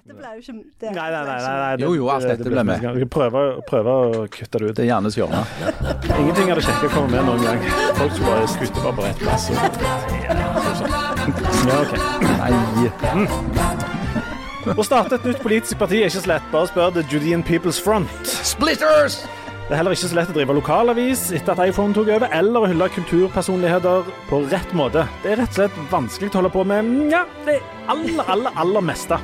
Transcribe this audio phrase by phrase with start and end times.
[0.00, 0.90] Dette ble jo ikke det.
[0.96, 1.40] Nei, nei, nei.
[1.44, 2.96] nei, nei det- Jo, jo, alt dette det ble blir med.
[2.96, 4.74] Vi prøver, prøver å kutte det ut.
[4.76, 5.44] Det er Jannes hjørne.
[6.16, 7.60] Ingenting av det kjekke kommer med noen gang.
[7.98, 9.50] Folk skulle bare Skutte bare på rett plass.
[9.50, 9.56] Og...
[11.68, 11.92] Ja, ok.
[12.40, 12.52] Nei.
[14.76, 16.48] Å starte et nytt politisk parti er ikke så lett.
[16.50, 18.08] Bare spør The Judean People's Front.
[18.24, 19.20] Splitters!
[19.68, 22.64] Det er heller ikke så lett å drive lokalavis etter at iPhone tok over, eller
[22.64, 25.04] å hylle kulturpersonligheter på rett måte.
[25.22, 28.82] Det er rett og slett vanskelig å holde på med ja, det aller, aller, aller
[28.82, 29.20] meste.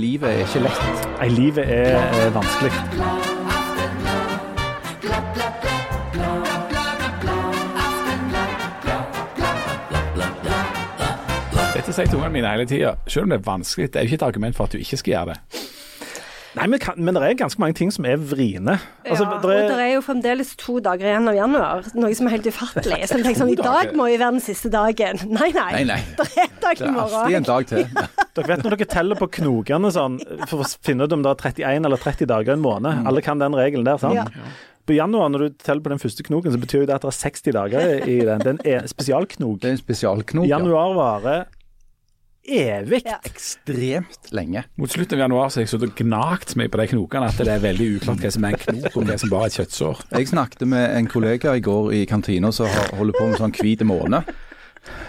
[0.00, 1.08] Livet er ikke lett.
[1.18, 2.70] Nei, livet er eh, vanskelig.
[11.74, 12.94] Dette sier til ungene mine hele tida.
[13.06, 14.96] Selv om det er vanskelig, det er jo ikke et argument for at du ikke
[15.02, 15.59] skal gjøre det.
[16.58, 18.74] Nei, men, men det er ganske mange ting som er vriene.
[19.04, 22.16] Altså, ja, det og er, det er jo fremdeles to dager igjen av januar, noe
[22.18, 22.98] som er helt ufattelig.
[23.06, 25.20] Så jeg tenker sånn, I dag må jo være den siste dagen.
[25.38, 25.68] Nei, nei.
[25.76, 26.00] Nei, nei.
[26.18, 27.86] Det er en dag Det er alltid en dag til.
[28.40, 30.18] dere vet når dere teller på knokene sånn,
[30.50, 33.06] for å finne ut om det er 31 eller 30 dager i en måned.
[33.06, 34.18] Alle kan den regelen der, sant?
[34.18, 34.50] Ja.
[34.90, 37.12] På januar, når du teller på den første knoken, så betyr jo det at det
[37.12, 38.42] er 60 dager i den.
[38.42, 39.60] Det er en spesialknok.
[39.62, 40.48] Det er en spesialknok.
[40.50, 40.58] ja.
[40.58, 41.46] Januar varer
[42.46, 43.02] evig.
[43.04, 43.18] Ja.
[43.26, 44.64] Ekstremt lenge.
[44.80, 47.40] Mot slutten av januar så har jeg sittet og gnagt meg på de knokene at
[47.40, 49.58] det er veldig uklart hva som er en knok, og hva som bare er et
[49.60, 50.04] kjøttsår.
[50.16, 53.84] Jeg snakket med en kollega i går i kantina som holder på med sånn hvit
[53.86, 54.24] måne.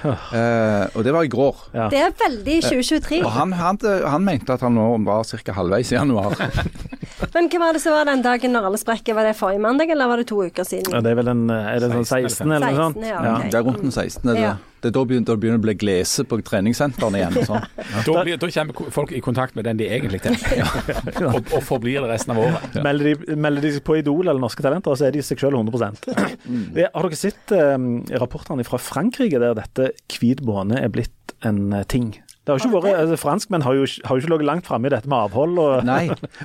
[0.04, 1.60] Uh, og det var i går.
[1.74, 1.86] Ja.
[1.94, 3.22] Det er veldig 2023.
[3.24, 5.56] Og han, han, han mente at han nå var ca.
[5.56, 6.36] halvveis i januar.
[7.36, 9.16] Men hva var det som var den dagen når alle sprekker?
[9.16, 10.92] Var det forrige mandag, eller var det to uker siden?
[10.92, 13.00] Ja, det er vel den, er det sånn 16 eller noe sånt?
[13.00, 13.38] 16, ja, Ja.
[13.46, 14.28] Det er rundt den 16.
[14.28, 14.58] Det, Ja.
[14.82, 17.38] Det er da begynner, det å bli glese på treningssentrene igjen.
[17.46, 17.68] sånn.
[18.02, 20.38] Da, blir, da kommer folk i kontakt med den de egentlig er,
[21.30, 22.80] og, og forblir det resten av året.
[22.82, 25.60] Melder, de, melder de seg på Idol eller Norske Talenter, så er de seg selv
[25.60, 26.02] 100
[26.48, 26.66] mm.
[26.82, 27.92] Har dere sett um,
[28.24, 32.14] rapportene fra Frankrike der dette hvit måne er blitt en eh, ting?
[32.42, 34.94] Det har ikke vært, altså, Franskmenn har jo, har jo ikke ligget langt framme i
[34.94, 35.92] dette med avhold og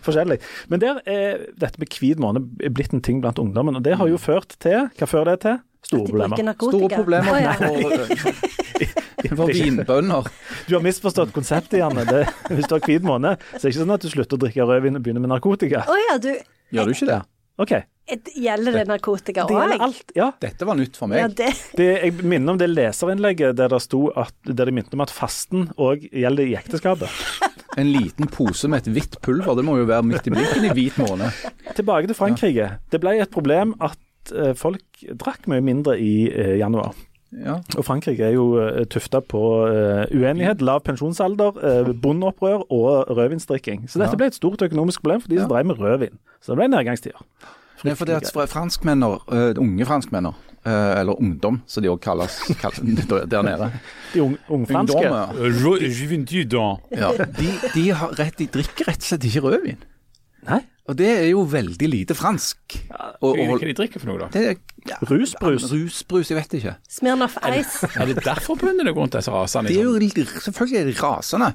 [0.05, 0.37] forskjellig.
[0.69, 3.79] Men der er dette med hvit måne blitt en ting blant ungdommen.
[3.79, 5.63] Og det har jo ført til Hva fører det til?
[5.87, 6.55] Store problemer.
[6.59, 7.53] Store problemer oh, ja.
[9.27, 10.31] for, for vinbønder.
[10.67, 12.07] Du har misforstått konseptet, Janne.
[12.09, 14.45] Det, hvis du har hvit måne, så er det ikke sånn at du slutter å
[14.47, 15.87] drikke rødvin og begynner med narkotika.
[15.87, 16.33] Oh, ja, du
[16.75, 17.21] Gjør du ikke det?
[17.63, 17.73] OK.
[18.37, 20.01] Gjelder det narkotika Det òg?
[20.15, 20.29] Ja.
[20.43, 21.35] Dette var nytt for Ja, meg.
[21.39, 25.03] det Det, jeg minner om det leserinnlegget der det sto at, der de minte om
[25.03, 27.11] at fasten òg gjelder i ekteskapet.
[27.77, 30.71] En liten pose med et hvitt pulver, det må jo være midt i blinken i
[30.73, 31.27] hvit måne.
[31.77, 32.71] Tilbake til Frankrike.
[32.89, 34.86] Det ble et problem at eh, folk
[35.17, 36.95] drakk mye mindre i eh, januar.
[37.37, 37.57] Ja.
[37.77, 43.89] Og Frankrike er jo uh, tufta på eh, uenighet, lav pensjonsalder, uh, bondeopprør og rødvinsdrikking.
[43.91, 44.17] Så dette Ja.
[44.23, 45.55] ble et stort økonomisk problem for de som Ja.
[45.57, 46.19] drev med rødvin.
[46.41, 47.19] Så det ble nedgangstider.
[47.83, 50.33] Det er fordi at franskmenner, eh, unge franskmenner,
[50.65, 52.79] eh, eller ungdom som de òg kalles, kalles
[53.31, 53.71] der nede
[54.15, 54.97] De ung- ungfranske.
[54.97, 55.35] Ungdommer,
[56.91, 59.77] ja, de, de, har rett, de drikker rett og slett ikke rødvin.
[60.49, 60.63] Nei.
[60.87, 62.77] Og det er jo veldig lite fransk.
[63.21, 64.29] Og, Hva og, er det de drikker for noe, da?
[64.35, 65.67] det er, ja, Rusbrus.
[65.73, 66.77] Rusbrus, jeg vet ikke.
[66.99, 67.91] Smirnoff Ice.
[67.97, 69.73] Er det derfor bøndene går rundt disse rasene?
[69.73, 70.45] Det er jo Liksom?
[70.47, 71.55] selvfølgelig er de rasende.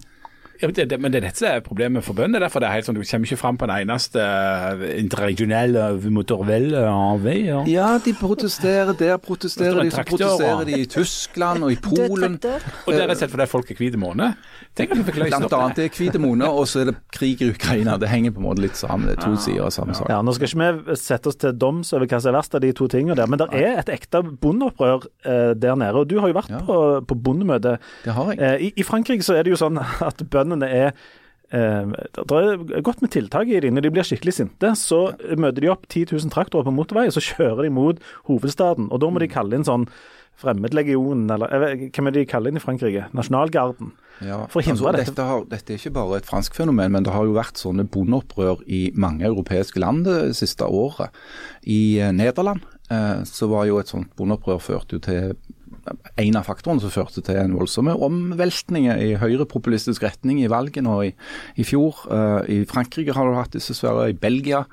[0.62, 2.44] Ja, men det, det, men det er dette som er problemet for bøndene.
[2.44, 6.84] Derfor det er helt sånn, Du kommer ikke fram på en eneste uh, interregionelle motorvelle
[6.86, 7.38] en vei.
[7.48, 7.64] Ja.
[7.72, 12.38] Ja, de protesterer der, protesterer de, så protesterer de i Tyskland og i Polen.
[12.38, 14.38] Og det er rett og slett fordi folk er hvite måned.
[14.76, 15.84] Tenk at du fikk løst Blant annet det.
[15.84, 17.98] det er hvite måneder, og så er det krig i Ukraina.
[18.00, 19.10] Det henger på en måte litt sammen.
[19.10, 20.08] Det er to sider av samme sak.
[20.08, 22.62] Ja, Nå skal ikke vi sette oss til doms over hva som er verst av
[22.64, 26.00] de to tingene der, men det er et ekte bondeopprør eh, der nede.
[26.00, 26.62] Og du har jo vært Ja.
[26.64, 27.78] på, på bondemøte.
[28.06, 28.40] Det har jeg.
[28.40, 29.76] Eh, i, I Frankrike så er det jo sånn
[30.10, 30.94] at bøndene er
[31.52, 32.40] eh, Det
[32.80, 33.74] er godt med tiltak i det.
[33.76, 35.02] Når de blir skikkelig sinte, så
[35.36, 38.00] møter de opp 10 000 traktorer på motorvei, og så kjører de mot
[38.32, 38.88] hovedstaden.
[38.88, 39.36] Og da må de Mm.
[39.36, 39.88] kalle inn sånn
[40.40, 43.08] Fremmedlegionen, eller vet, hvem er det de kaller den i Frankrike?
[43.18, 43.92] Nasjonalgarden.
[44.22, 45.12] Ja, For å hindre dette.
[45.12, 47.88] dette, har, dette er ikke bare et fransk fenomen, men det har jo vært sånne
[47.90, 51.14] bondeopprør i mange europeiske land det siste året.
[51.66, 52.62] I eh, Nederland
[52.94, 55.34] eh, så var jo et sånt bondeopprør ført jo til
[55.90, 61.08] en av faktorene som førte til en voldsomme omveltninger i høyrepopulistisk retning i valgene og
[61.10, 61.14] i,
[61.58, 62.04] i fjor.
[62.12, 64.66] Eh, I Frankrike har du hatt disse svære, i Belgia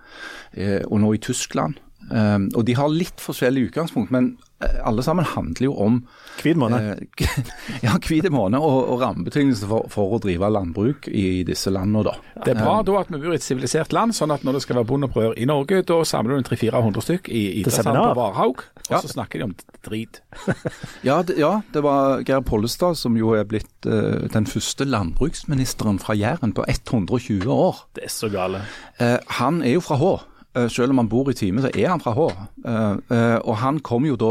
[0.53, 1.81] eh, og nå i Tyskland.
[2.11, 4.31] Eh, og de har litt forskjellig utgangspunkt, men
[4.65, 6.01] eh, alle sammen handler jo om
[6.39, 7.01] Hvit måned.
[7.19, 7.49] Uh,
[7.87, 12.15] ja, hvit måned og, og rammebetingelser for, for å drive landbruk i disse landene, da.
[12.45, 14.63] Det er bra da at vi bor i et sivilisert land, sånn at når det
[14.63, 18.63] skal være bondeopprør i Norge, da samler du en 300-400 stykk i idrettssalen på Varhaug,
[18.63, 19.03] og Ja.
[19.03, 20.23] så snakker de om drit.
[21.09, 25.99] Ja, det, ja, det var Geir Pollestad som jo er blitt uh, den første landbruksministeren
[26.03, 27.83] fra Jæren på 120 år.
[27.99, 28.63] Det er så gale.
[29.01, 30.13] Uh, han er jo fra Hå.
[30.57, 32.29] Eh, Selv om han bor i Time, så er han fra Hå.
[32.65, 34.31] Eh, eh, Og han kom jo da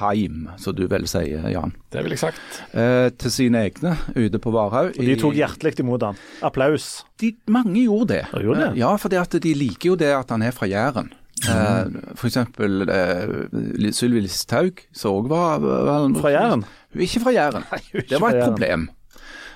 [0.00, 1.74] heim, som du vel sier, Jan.
[1.92, 2.62] Det vil jeg sagt.
[2.74, 4.96] eh, Til sine egne ute på Varhaug.
[4.98, 6.16] Og de tok hjertelig imot han.
[6.42, 7.04] Applaus.
[7.20, 8.22] de, Mange gjorde det.
[8.32, 8.76] Ja, gjorde det?
[8.80, 11.12] Ja, fordi at de liker jo det at han er fra Jæren.
[11.42, 11.84] Eh,
[12.14, 16.64] for eksempel eh, Sylvi Listhaug, som òg var, var Fra Jæren?
[16.92, 17.64] Hun er ikke fra Jæren.
[17.94, 18.88] ikke Det var et problem.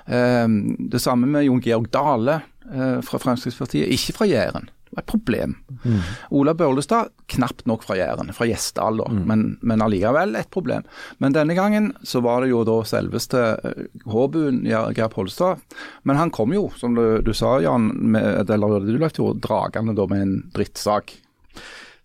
[0.06, 0.46] Uh,
[0.92, 2.40] det samme med Jon Georg Dale
[2.70, 3.88] uh, fra Fremskrittspartiet.
[3.90, 4.68] Ikke fra Jæren.
[4.86, 5.54] Det var et problem.
[5.82, 6.00] Mm.
[6.38, 9.24] Ola Børlestad, knapt nok fra Jæren, fra Gjesdal, da, Mm.
[9.26, 10.84] men, men allikevel et problem.
[11.18, 15.58] Men denne gangen så var det jo da selveste eh, Håbuen, Geir Pollestad.
[16.04, 19.94] Men han kom jo, som du, du sa Jan, med, eller du lagt jo dragende
[19.98, 21.16] da med en drittsak.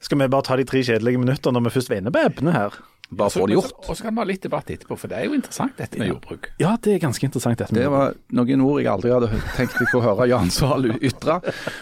[0.01, 2.73] Skal vi bare ta de tre kjedelige minutter når vi først var på ebne her?
[3.11, 3.73] Bare få det gjort.
[3.89, 6.07] Og så kan vi ha litt debatt etterpå, for det er jo interessant dette med
[6.13, 6.47] jordbruk.
[6.61, 7.73] Ja, det er ganske interessant dette.
[7.75, 11.39] med Det var noen ord jeg aldri hadde tenkt meg å høre Jan Sahl ytre.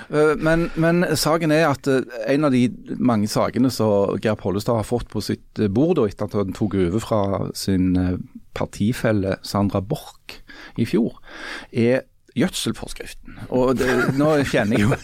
[0.09, 2.01] Eh, Men, men saken er at eh,
[2.33, 2.63] en av de
[2.97, 6.55] mange sakene som Geir Pollestad har fått på sitt eh, bord da, etter at han
[6.57, 7.21] tok over fra
[7.53, 7.93] sin
[8.57, 10.39] partifelle Sandra Borch
[10.81, 11.19] i fjor,
[11.71, 12.07] er
[12.39, 13.39] gjødselforskriften.
[13.55, 13.89] Og det,
[14.19, 14.97] nå kjenner jeg jo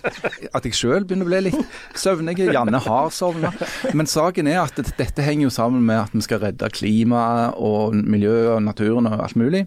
[0.55, 2.37] at jeg sjøl begynner å bli litt søvnig.
[2.55, 3.51] Janne har sovna.
[3.95, 7.95] Men saken er at dette henger jo sammen med at vi skal redde klimaet og
[7.95, 9.65] miljøet og naturen og alt mulig.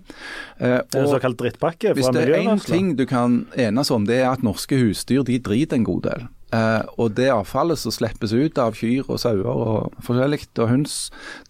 [0.59, 4.07] Eh, Det er en såkalt drittpakke hvis det er én ting du kan enes om,
[4.09, 6.29] det er at norske husdyr de driter en god del.
[6.49, 10.95] Uh, og det avfallet som slippes ut av kyr og sauer og forskjellig, og høns,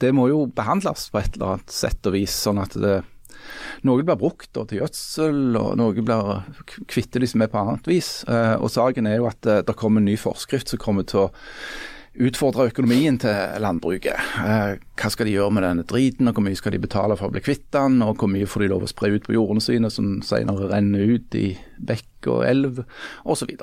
[0.02, 2.96] det må jo behandles på et eller annet sett og vis, sånn at det
[3.86, 6.32] noe blir brukt da, til gjødsel, og noe blir
[6.90, 8.10] kvitter de som er på annet vis.
[8.28, 11.26] Eh, og saken er jo at eh, det kommer en ny forskrift som kommer til
[11.26, 11.30] å
[12.18, 14.18] utfordre økonomien til landbruket.
[14.42, 17.30] Eh, hva skal de gjøre med denne driten, og hvor mye skal de betale for
[17.30, 19.64] å bli kvitt den, og hvor mye får de lov å spre ut på jordene
[19.64, 21.48] sine, som senere renner ut i
[21.78, 22.84] bekk og elv,
[23.28, 23.54] osv.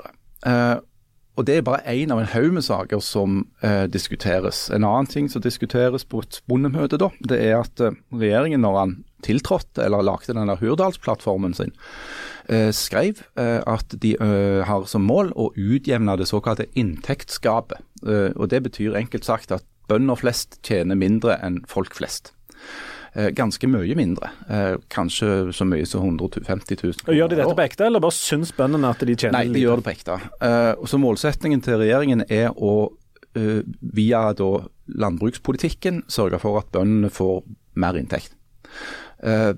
[1.35, 4.69] Og Det er bare én av en haug med saker som eh, diskuteres.
[4.71, 7.81] En annen ting som diskuteres på et bondemøte, da, det er at
[8.15, 8.93] regjeringen, når han
[9.25, 11.73] tiltrådte eller lagde den der Hurdalsplattformen sin,
[12.47, 17.81] eh, skrev eh, at de eh, har som mål å utjevne det såkalte inntektsgapet.
[18.05, 22.33] Eh, og Det betyr enkelt sagt at bønder flest tjener mindre enn folk flest.
[23.15, 24.29] Eh, ganske mye mindre.
[24.49, 28.15] Eh, kanskje så mye som 150 000 Og Gjør de dette på ekte, eller bare
[28.15, 30.17] syns bøndene at de tjener Nei, de gjør det på ekte.
[30.43, 32.91] Eh, og så Målsettingen til regjeringen er å
[33.35, 34.45] via da
[34.95, 37.41] landbrukspolitikken sørge for at bøndene får
[37.75, 38.31] mer inntekt.
[39.23, 39.53] Eh,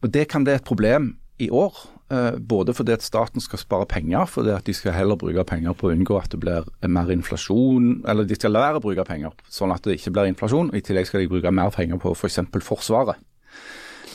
[0.00, 1.76] og Det kan bli et problem i år,
[2.10, 5.72] eh, både fordi at staten skal spare penger, fordi at de skal heller bruke penger
[5.72, 9.04] på å unngå at det blir mer inflasjon, eller de skal la være å bruke
[9.04, 10.74] penger sånn at det ikke blir inflasjon.
[10.74, 12.40] I tillegg skal de bruke mer penger på f.eks.
[12.50, 13.16] For Forsvaret,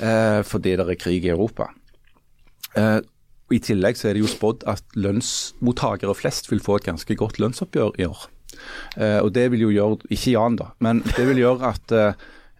[0.02, 1.72] eh, fordi det er krig i Europa.
[2.76, 7.38] I tillegg så er det jo spådd at lønnsmottakere flest vil få et ganske godt
[7.40, 8.26] lønnsoppgjør i år.
[9.24, 11.94] Og det vil jo gjøre, ikke Jan da, men det vil gjøre at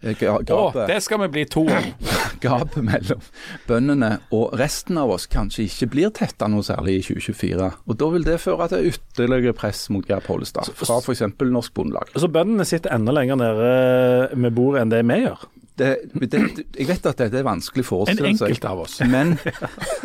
[0.06, 1.90] eh, ga- Å, det skal vi bli to om.
[2.46, 3.22] gapet mellom
[3.66, 7.70] bøndene og resten av oss kanskje ikke blir tetta noe særlig i 2024.
[7.88, 11.22] Og Da vil det føre til ytterligere press mot Geir Pollestad fra f.eks.
[11.40, 12.12] Norsk Bondelag.
[12.16, 15.46] Så bøndene sitter enda lenger nede med bordet enn det vi gjør.
[15.76, 15.88] Det,
[16.32, 16.40] det,
[16.72, 18.64] jeg vet at dette er vanskelig å En forestille seg.
[18.64, 18.94] av oss.
[19.14, 19.34] Men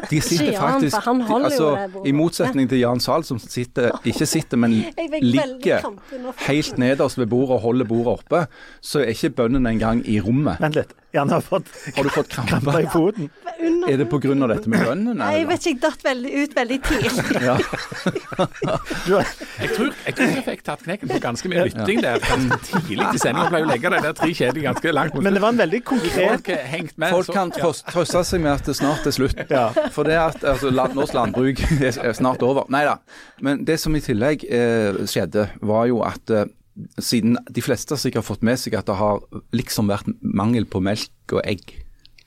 [0.09, 1.69] de sitter Jan, faktisk altså.
[2.03, 4.75] I motsetning til Jan Zahl, som sitter, ikke sitter, men
[5.23, 5.87] ligger
[6.47, 8.43] helt nederst ved bordet og holder bordet oppe,
[8.83, 10.59] så er ikke bøndene engang i rommet.
[10.59, 10.97] Vent litt.
[11.11, 12.79] Jan har fått Har du fått kramper?
[12.79, 13.29] i foten.
[13.87, 14.47] Er det pga.
[14.47, 15.17] dette med bønnen?
[15.17, 17.11] Nei, jeg vet ikke, jeg datt veldig ut veldig tidlig.
[17.51, 17.57] Ja.
[19.61, 23.19] Jeg tror jeg, tror jeg fikk tatt knekken på ganske mye lytting der tidlig i
[23.21, 23.49] sendingen.
[23.51, 25.61] ble pleier å legge de der tre kjedene ganske langt mot men det var en
[25.61, 27.13] veldig konkret Folk med.
[27.13, 27.71] Folk kan ja.
[27.91, 29.43] trøste seg med at det snart er slutt.
[29.51, 29.67] Ja.
[29.93, 32.65] For det at altså, land, norsk landbruk er snart over.
[32.73, 32.97] Nei da.
[33.45, 36.49] Men det som i tillegg eh, skjedde, var jo at eh,
[36.99, 39.19] siden de fleste sikkert har fått med seg at det har
[39.53, 41.73] liksom vært mangel på melk og egg.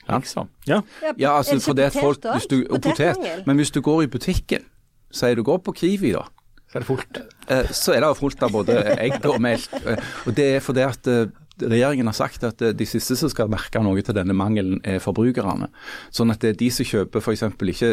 [0.09, 0.49] Liksom.
[0.69, 0.81] Ja.
[1.17, 3.17] Ja, altså det for det at folk hvis du, og potet.
[3.47, 4.65] Men hvis du går i butikken,
[5.11, 6.25] sier du går på Kiwi da,
[6.69, 7.17] Så er det fullt.
[7.47, 9.69] eh, så er det fullt av både egg og melk.
[9.85, 9.97] Eh,
[10.27, 11.25] Og det er fordi at eh,
[11.61, 15.01] regjeringen har sagt at eh, de siste som skal merke noe til denne mangelen, er
[15.03, 15.69] forbrukerne.
[16.15, 17.45] Sånn at det er de som kjøper f.eks.
[17.75, 17.91] ikke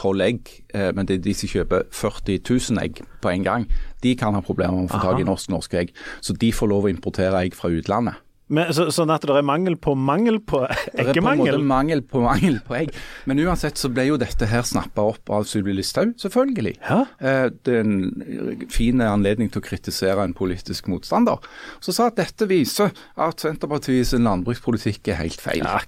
[0.00, 3.68] tolv egg, eh, men det er de som kjøper 40 000 egg på en gang.
[4.02, 5.94] De kan ha problemer med å få tak i norsk norske egg.
[6.24, 8.23] Så de får lov å importere egg fra utlandet.
[8.52, 10.58] Men, så, sånn at det er mangel på mangel på
[10.92, 12.90] Det er på en måte mangel på mangel på egg.
[13.30, 16.74] Men uansett så ble jo dette her snappa opp av Sylvi Listhaug, selvfølgelig.
[16.84, 17.00] Ja.
[17.24, 21.40] Eh, Det er en fin anledning til å kritisere en politisk motstander.
[21.80, 25.64] Så sa at dette viser at Senterpartiet sin landbrukspolitikk er helt feil.
[25.64, 25.80] Ja,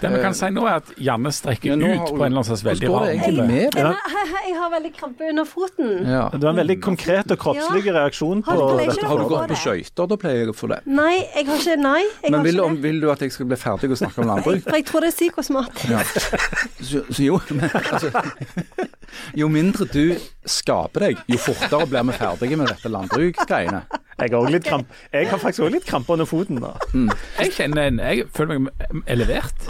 [0.00, 2.44] Det vi kan si nå er at Janne strekker ut har- på en eller annen
[2.44, 3.76] slags veldig rar måte.
[3.78, 5.92] Jeg, har- jeg har veldig krampe under foten.
[6.06, 6.28] Ja.
[6.32, 9.06] Det var en veldig konkret og kroppslig reaksjon på Har du pleier dette.
[9.06, 10.08] Har du gått på skøyter?
[10.08, 10.80] Da pleier jeg å få det.
[10.86, 12.82] Nei, jeg har ikke Nei, jeg Men har vil, ikke om, det.
[12.82, 14.62] vil du at jeg skal bli ferdig og snakke om landbruk?
[14.64, 15.84] For jeg tror det er psykosmat.
[15.90, 16.02] Ja.
[16.84, 18.10] Så, så jo, men, altså,
[19.36, 23.82] jo mindre du skaper deg, jo fortere blir vi ferdige med dette landbruksgreiene.
[24.18, 24.92] Jeg har, litt kramp.
[25.12, 26.60] jeg har faktisk òg litt krampe under foten.
[26.62, 26.74] da.
[27.40, 29.66] Jeg kjenner en, jeg føler meg elevert.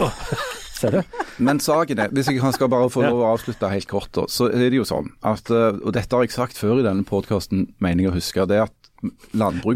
[0.75, 1.19] Ser du?
[1.39, 4.67] Men saken er, hvis jeg skal bare få lov å avslutte helt kort, så er
[4.69, 8.05] det jo sånn at eh, Og dette har jeg sagt før i denne podkasten, mener
[8.05, 8.45] jeg å huske.
[8.49, 8.84] det er at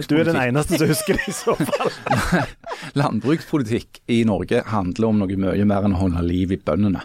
[0.10, 1.92] Du er den eneste som husker det i så fall.
[3.02, 7.04] landbrukspolitikk i Norge handler om noe mye mer enn å holde liv i bøndene.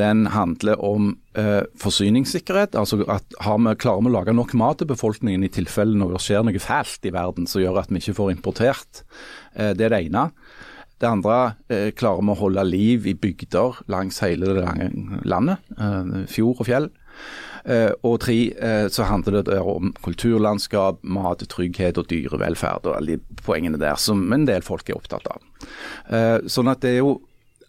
[0.00, 2.74] Den handler om eh, forsyningssikkerhet.
[2.74, 6.22] altså at vi, Klarer vi å lage nok mat til befolkningen i tilfelle når det
[6.24, 9.04] skjer noe fælt i verden som gjør at vi ikke får importert.
[9.54, 10.28] Eh, det er det ene.
[10.98, 14.90] Det andre eh, klarer vi å holde liv i bygder langs hele det lange
[15.28, 15.62] landet.
[15.78, 16.90] Eh, fjord og fjell.
[17.64, 23.40] Eh, og tre, eh, så handler det om kulturlandskap, mattrygghet og dyrevelferd og alle de
[23.44, 25.40] poengene der som en del folk er opptatt av.
[26.12, 27.16] Eh, sånn at det er jo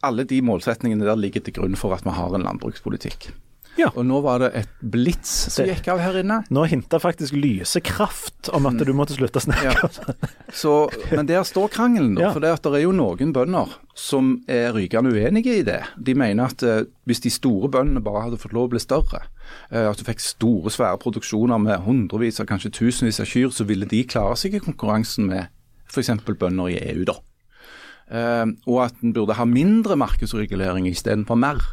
[0.06, 3.32] alle de målsetningene der ligger til grunn for at vi har en landbrukspolitikk.
[3.80, 3.90] Ja.
[3.92, 6.40] Og nå var det et blits som gikk av her inne.
[6.54, 9.90] Nå hinta faktisk Lysekraft om at du måtte slutte å snakke.
[10.56, 10.74] Så,
[11.12, 12.28] men der står krangelen, da.
[12.28, 12.32] Ja.
[12.36, 15.82] For det, det er jo noen bønder som er rykende uenige i det.
[16.00, 19.26] De mener at eh, hvis de store bøndene bare hadde fått lov å bli større,
[19.70, 23.68] eh, at du fikk store, svære produksjoner med hundrevis av kanskje tusenvis av kyr, så
[23.68, 25.52] ville de klare seg i konkurransen med
[25.92, 26.12] f.eks.
[26.28, 27.20] bønder i EU, da.
[28.06, 31.64] Eh, og at en burde ha mindre markedsregulering istedenfor mer.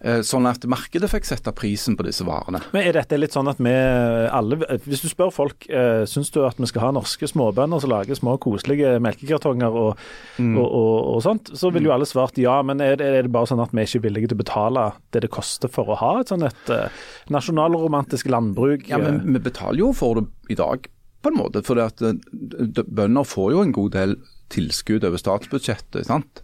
[0.00, 2.60] Eh, sånn at markedet fikk sette prisen på disse varene.
[2.74, 6.40] Men er dette litt sånn at vi alle Hvis du spør folk eh, syns du
[6.46, 10.04] at vi skal ha norske småbønder som lager små, koselige melkekartonger og,
[10.40, 12.60] og, og, og sånt, så vil jo alle svart ja.
[12.66, 14.86] Men er det, er det bare sånn at vi ikke er villige til å betale
[15.14, 18.88] det det koster for å ha et sånn et eh, nasjonalromantisk landbruk?
[18.90, 20.88] Ja, men vi betaler jo for det i dag,
[21.24, 21.64] på en måte.
[21.64, 24.16] For eh, bønder får jo en god del
[24.52, 26.06] tilskudd over statsbudsjettet.
[26.06, 26.42] sant?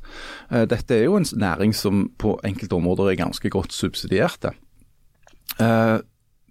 [0.51, 4.55] Eh, Dette er jo en næring som på enkelte områder er ganske godt subsidierte.
[5.59, 5.99] Eh,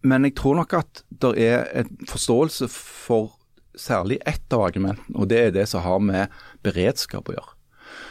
[0.01, 3.33] Men jeg tror nok at det er en forståelse for
[3.75, 6.27] særlig ett av argumentene, og det er det som har med
[6.63, 7.55] beredskap å gjøre.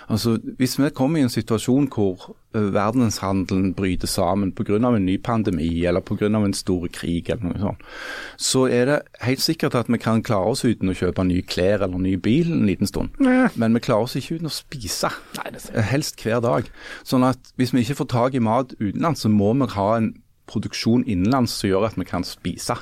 [0.09, 4.77] Altså, Hvis vi kommer i en situasjon hvor eh, verdenshandelen bryter sammen pga.
[4.77, 6.27] en ny pandemi eller pga.
[6.27, 7.83] en stor krig, eller noe sånt,
[8.37, 11.83] så er det helt sikkert at vi kan klare oss uten å kjøpe nye klær
[11.83, 13.11] eller ny bil en liten stund.
[13.57, 15.11] Men vi klarer oss ikke uten å spise.
[15.45, 16.71] Eh, Helst hver dag.
[17.05, 20.15] Sånn at hvis vi ikke får tak i mat utenlands, så må vi ha en
[20.47, 22.79] produksjon innenlands som gjør at vi kan spise.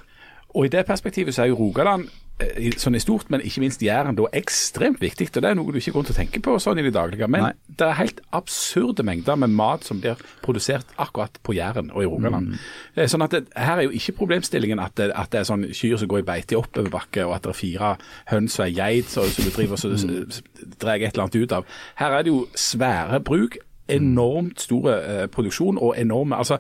[0.54, 4.16] Og I det perspektivet så er jo Rogaland sånn i stort, men ikke minst Jæren,
[4.16, 5.30] da ekstremt viktig.
[5.36, 7.28] og Det er noe du ikke går til å tenke på sånn i det daglige.
[7.32, 7.52] Men Nei.
[7.66, 12.10] det er helt absurde mengder med mat som blir produsert akkurat på Jæren og i
[12.10, 12.52] Rogaland.
[12.52, 13.06] Mm.
[13.08, 15.96] Sånn at det, Her er jo ikke problemstillingen at det, at det er sånn kyr
[16.02, 17.94] som går i beite i oppoverbakke, og at det er fire
[18.32, 21.80] høns og ei geit som du driver og drar et eller annet ut av.
[21.96, 23.56] Her er det jo svære bruk.
[23.88, 26.56] Enormt store eh, produksjon og enorme altså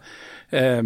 [0.52, 0.82] eh,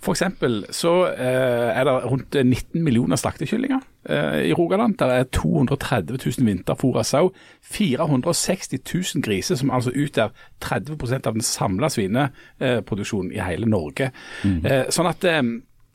[0.00, 4.94] for eksempel så eh, er det rundt 19 millioner slaktekyllinger eh, i Rogaland.
[4.98, 7.30] Det er 230 000 vinterfôra sau.
[7.62, 8.78] 460
[9.14, 10.28] 000 griser, som altså utgjør
[10.64, 14.10] 30% av den samla svineproduksjonen i hele Norge.
[14.44, 15.42] Eh, sånn at eh,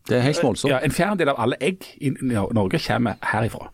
[0.05, 0.69] Det er helt voldsomt.
[0.69, 3.71] ja, en fjerdedel av alle egg i Norge kommer herifra.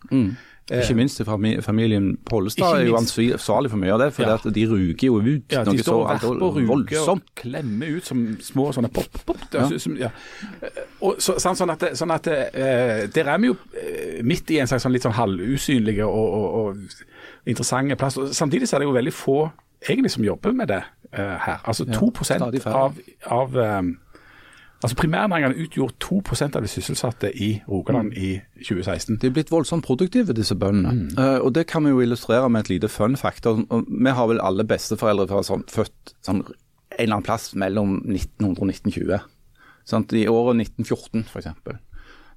[0.80, 1.22] Ikke minst
[1.66, 4.38] familien Pollestad er jo ansvarlig for mye av det, for Ja.
[4.44, 7.24] det de ruger jo ut Ja, noe så og verper og voldsomt.
[7.36, 9.38] klemmer ut som små sånne pop, pop.
[9.52, 10.10] Det er, ja.
[11.02, 14.60] og, så, sånn, sånn at, sånn at eh, Der er vi jo eh, midt i
[14.60, 16.78] en slags sånn litt sånn halvusynlige og, og, og
[17.46, 18.18] interessante plass.
[18.32, 19.40] Samtidig så er det jo veldig få
[19.90, 21.60] egentlig som jobber med det eh, her.
[21.66, 22.98] Altså 2 stadig av,
[23.28, 23.82] av eh,
[24.82, 28.32] Altså Primærnæringene utgjorde 2% av de sysselsatte i Rogaland i
[28.64, 29.20] 2016.
[29.22, 31.12] De er blitt voldsomt produktive, disse bøndene.
[31.22, 33.46] Eh, og Det kan vi jo illustrere med et lite fun fact.
[33.46, 38.58] Vi har vel alle besteforeldre fra sånn, født sånn, en eller annen plass mellom 1900
[38.58, 39.22] og 1920.
[39.86, 40.14] Sant?
[40.18, 41.78] I året 1914 f.eks.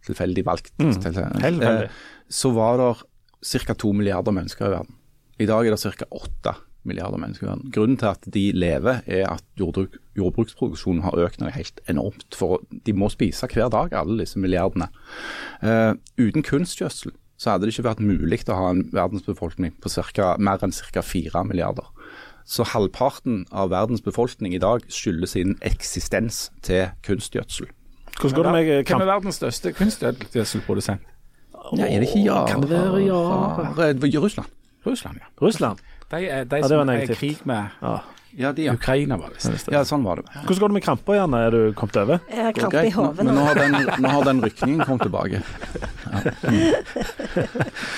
[0.05, 0.73] Tilfeldig valgt.
[0.77, 1.89] til- uh, eh,
[2.29, 3.75] så var det ca.
[3.75, 4.95] to milliarder mennesker i verden.
[5.41, 6.05] I dag er det ca.
[6.13, 6.55] åtte
[6.89, 7.73] milliarder mennesker i verden.
[7.75, 12.27] Grunnen til at de lever, er at jordbruk, jordbruksproduksjonen har økt noe helt enormt.
[12.37, 14.91] For de må spise hver dag, alle disse milliardene.
[15.63, 20.35] Eh, uten kunstgjødsel så hadde det ikke vært mulig å ha en verdensbefolkning på cirka,
[20.39, 21.03] mer enn ca.
[21.03, 21.89] 4 milliarder.
[22.45, 27.71] Så halvparten av verdens befolkning i dag skylder sin eksistens til kunstgjødsel.
[28.21, 31.11] Hvordan går det med Hvem er verdens største kunstgjødselprodusent?
[31.73, 32.45] Ja, er det ikke ja?
[32.47, 34.21] Kan det være ja?
[34.21, 34.51] Russland.
[34.85, 35.27] Russland, ja.
[35.41, 35.79] Russland?
[36.11, 37.19] De, de Ja, det var som er i negativt.
[37.19, 38.01] krig med Ja.
[38.37, 38.73] Ja, de, ja.
[38.75, 39.69] Ukraina, var det visst.
[39.71, 40.25] ja, sånn var det.
[40.43, 41.39] Hvordan går det med kramper, Janne?
[41.47, 42.19] Er du kommet over?
[42.29, 45.03] Jeg har krampe i hodet nå- Men nå har den, nå har den rykningen kommet
[45.07, 45.39] tilbake.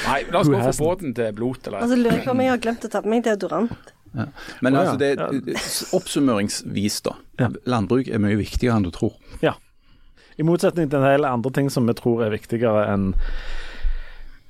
[0.06, 1.78] Nei, la oss gå for båten til blot, eller?
[1.82, 3.72] Altså, lurer på om jeg har glemt å ta på meg deodorant.
[4.16, 4.80] Men oh, ja.
[4.84, 5.10] altså, det,
[5.96, 7.12] oppsummeringsvis, da.
[7.68, 9.12] Landbruk er mye viktigere enn du tror.
[9.44, 9.54] Ja.
[10.36, 13.04] I motsetning til en del andre ting som vi tror er viktigere enn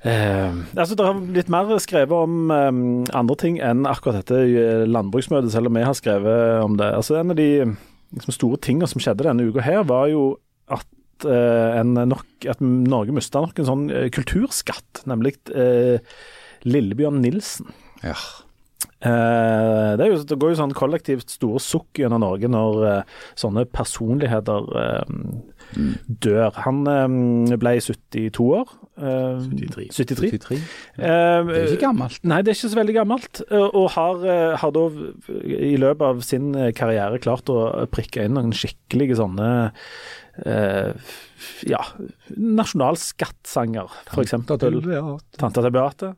[0.07, 2.71] eh, altså Det har blitt mer skrevet om eh,
[3.17, 6.89] andre ting enn akkurat dette eh, landbruksmøtet, selv om vi har skrevet om det.
[6.95, 10.25] Altså En av de liksom, store tingene som skjedde denne uka her, var jo
[10.73, 10.87] at,
[11.27, 16.03] eh, en nok, at Norge mista nok en sånn eh, kulturskatt, nemlig eh,
[16.67, 17.71] Lillebjørn Nilsen.
[18.03, 18.17] Ja.
[18.97, 23.05] Eh, det, er jo, det går jo sånn kollektivt store sukk gjennom Norge når
[23.37, 24.71] sånne personligheter
[25.75, 26.51] dør.
[26.65, 28.71] Han eh, ble 72 år.
[28.97, 29.87] eh, 73.
[29.93, 30.31] 73.
[30.39, 30.57] 73.
[30.97, 32.19] Eh, Det er ikke gammelt.
[32.23, 33.41] Nei, det er ikke så veldig gammelt.
[33.51, 34.85] eh, Og har, eh, har da
[35.43, 39.71] i løpet av sin eh, karriere klart å prikke inn noen skikkelige sånne
[40.45, 40.93] eh,
[41.69, 41.79] ja,
[42.35, 44.31] nasjonalskattsanger, f.eks.
[44.47, 46.09] Tanta til Beate.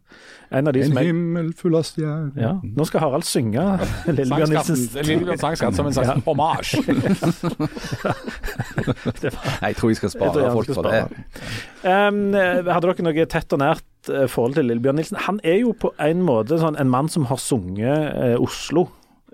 [0.50, 2.32] En av de som jeg himmel full av stjerner.
[2.40, 3.62] ja, Nå skal Harald synge
[4.18, 6.80] Lillebjørn Nilsens Lillebjørn Sangskatt som en slags hommage.
[9.60, 11.04] Jeg tror jeg skal spare jeg folk for det.
[11.84, 15.20] Um, eh, hadde dere noe tett og nært eh, forhold til Lillebjørn Nilsen?
[15.28, 18.88] Han er jo på en måte sånn en mann som har sunget eh, Oslo.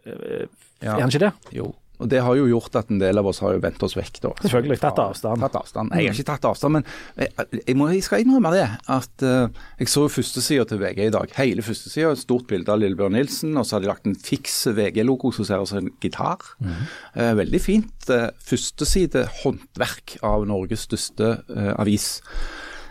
[0.05, 0.45] Eh,
[0.83, 0.97] Ja.
[0.97, 1.31] Er han ikke det?
[1.55, 1.69] Jo.
[1.99, 4.19] Og det har jo gjort at en del av oss har jo vendt oss vekk,
[4.23, 4.33] da.
[4.43, 5.45] Selvfølgelig, tatt avstand.
[5.45, 5.95] Tatt avstand.
[5.95, 6.87] Jeg har ikke tatt avstand, men
[7.19, 8.67] jeg, jeg, må, jeg skal innrømme det.
[8.91, 11.35] At uh, jeg så førstesida til VG i dag.
[11.39, 13.55] Hele førstesida, et stort bilde av Lillebjørn Nilsen.
[13.59, 16.43] Og så har de lagt en fiks VG-logo som ser ut som en gitar.
[16.65, 18.09] Eh, veldig fint.
[18.09, 22.19] Uh, Førsteside håndverk av Norges største eh, avis.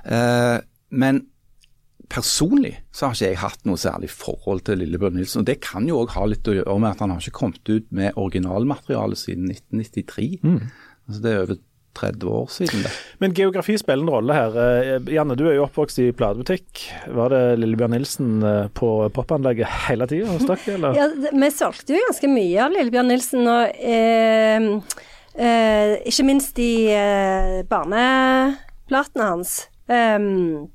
[0.04, 0.58] Eh,
[0.94, 1.24] men
[2.14, 5.42] personlig så har ikke jeg hatt noe særlig forhold til Lillebjørn Nilsen.
[5.42, 7.70] og Det kan jo òg ha litt å gjøre med at han har ikke kommet
[7.70, 10.28] ut med originalmaterialet siden 1993.
[11.08, 11.62] Altså Det er over
[11.94, 12.92] 30 år siden det.
[13.22, 14.56] Men geografi spiller en rolle her.
[14.58, 16.84] Eh, Janne, du er jo oppvokst i platebutikk.
[17.14, 20.98] Var det Lillebjørn Nilsen eh, på popanlegget hele tida hos dere, eller?
[20.98, 24.68] Ja, vi solgte jo ganske mye av Lillebjørn Nilsen, og eh,
[25.38, 29.60] eh, ikke minst i eh, barneplatene hans.
[29.84, 30.70] Um,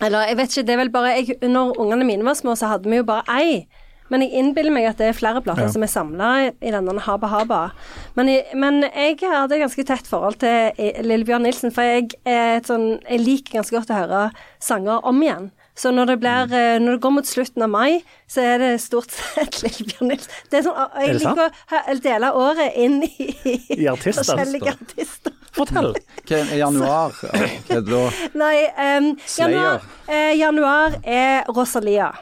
[0.00, 2.68] eller jeg vet ikke, det er vel bare jeg, Når ungene mine var små, så
[2.70, 3.66] hadde vi jo bare ei.
[4.10, 5.68] Men jeg innbiller meg at det er flere plater Ja.
[5.74, 6.28] som er samla
[6.64, 7.72] i denne Haba Haba.
[8.16, 10.72] Men, jeg- men jeg hadde ganske tett forhold til
[11.04, 14.30] Lillebjørn Nilsen, for jeg, et sånn, jeg liker ganske godt å høre
[14.60, 15.50] sanger om igjen.
[15.76, 18.80] Så når det, blir, eh, når det går mot slutten av mai, så er det
[18.80, 20.30] stort sett Lillebjørn Nilsen.
[20.50, 21.50] Det er sånn, jeg Er det liker
[21.92, 23.28] å dele året inn i,
[23.76, 24.24] I artister?
[24.24, 25.32] forskjellige artister.
[25.58, 25.92] Fortell.
[26.28, 27.18] Hva er januar?
[27.18, 28.00] Hva er det da?
[28.38, 32.12] Nei, um, januar, eh, januar er Rosalia.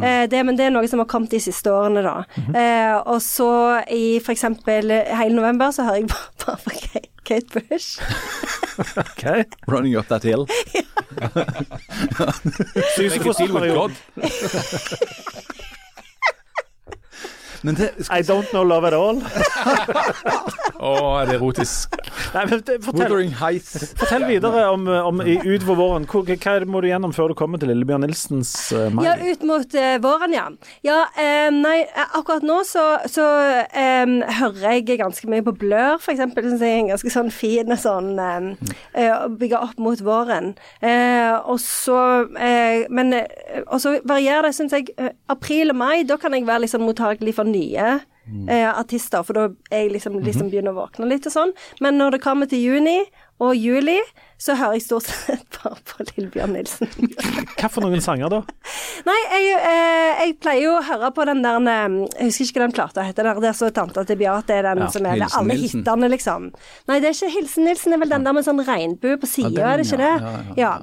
[0.00, 2.24] Eh, det, men det er noe som har kommet de siste årene, da.
[2.56, 3.50] eh, og så
[3.92, 4.46] i f.eks.
[4.66, 8.00] hele november så hører jeg bare, bare på Kate, Kate Bush.
[9.04, 9.24] OK.
[9.68, 10.46] Running up that hill.
[12.96, 13.92] Deal med God.
[17.62, 19.20] Men det, I don't know love at all.
[20.80, 21.92] Å, er det erotisk?
[22.32, 23.90] Nei, men det- fortell, Wuthering Heights.
[24.00, 26.06] fortell videre om, om i, utover våren.
[26.08, 29.04] Hvor, hva må du gjennom før du kommer til Lillebjørn Nilsens uh, mai?
[29.04, 30.46] Ja, ut mot eh, våren, ja.
[30.86, 33.26] Ja, eh, nei, eh, akkurat nå så, så
[33.68, 36.48] eh, hører jeg ganske mye på Blør, for eksempel.
[36.48, 38.48] Synes jeg er en ganske sånn fin sånn eh,
[38.94, 40.54] eh, Å bygge opp mot våren.
[40.80, 41.98] Eh, og så
[42.40, 44.94] eh, Men eh, og så varierer det, syns jeg.
[44.96, 47.98] eh, april og mai, da kan jeg være litt sånn mottagelig for nye.
[48.30, 51.50] Eh, artister, for da jeg liksom, liksom begynner å våkne litt og sånn.
[51.82, 53.00] Men når det kommer til juni
[53.42, 53.96] og juli,
[54.38, 56.92] så hører jeg stort sett bare på Lillebjørn Nilsen.
[57.56, 58.40] Hva for noen sanger, da?
[59.08, 62.60] Nei, jeg, eh, jeg pleier jo å høre på den der eh, Jeg husker ikke
[62.60, 63.30] hva den plata heter.
[63.32, 65.82] Der, der så tanta til Beate er den Ja, som er Hilsen alle Nilsen.
[65.82, 66.50] hitene, liksom.
[66.92, 69.32] Nei, det er ikke Hilsen Nilsen, det er vel den der med sånn regnbue på
[69.32, 70.12] sida, ja, er det ikke det?
[70.20, 70.74] Ja, ja, ja.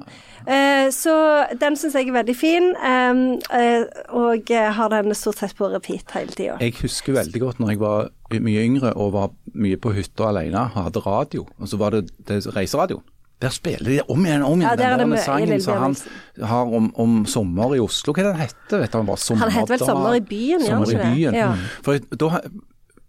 [0.48, 1.12] Eh, så
[1.60, 3.18] den syns jeg er veldig fin, eh,
[3.58, 3.82] eh,
[4.16, 6.56] og har den stort sett på repeat hele tida.
[6.62, 10.62] Jeg husker veldig godt når jeg var mye yngre og var mye på hytta alene
[10.70, 13.04] og hadde radio, og så var det, det reiseradioen.
[13.38, 15.94] Der spiller de om igjen om igjen Ja, der er den der sangen som han
[16.42, 18.10] har om, om sommer i Oslo.
[18.12, 18.80] Hva er det den heter?
[18.82, 21.36] Vet du, han, bare, Han heter vel Sommer i byen, Sommer i byen.
[21.38, 21.52] Ja.
[21.86, 22.32] For jeg- da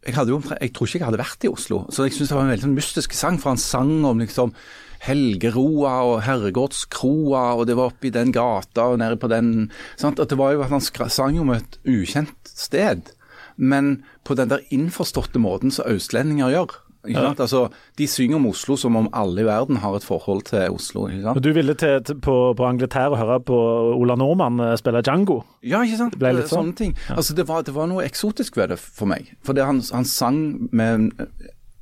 [0.06, 2.38] jeg, hadde jo, jeg tror ikke jeg hadde vært i Oslo, så jeg syns det
[2.38, 3.40] var en veldig sånn mystisk sang.
[3.42, 4.54] For han sang om liksom
[5.06, 10.20] Helgeroa og Herregårdskroa, og det var oppi den gata og nede på den sant?
[10.20, 13.14] At det var jo at Han sang om et ukjent sted,
[13.56, 16.78] men på den der innforståtte måten som østlendinger gjør.
[17.08, 17.40] Sant?
[17.40, 21.08] Altså, De synger om Oslo som om alle i verden har et forhold til Oslo.
[21.40, 23.56] du ville til, til, på, på Angleterre høre på
[23.96, 25.42] Ola Nordmann eh, spille Django.
[25.64, 26.18] Ja, ikke sant?
[26.20, 26.70] ble litt sånn.
[26.70, 26.98] Sånne ting.
[27.16, 29.32] Altså, det var, det var noe eksotisk ved det for meg.
[29.48, 30.42] For det, han, han sang
[30.76, 31.30] med en,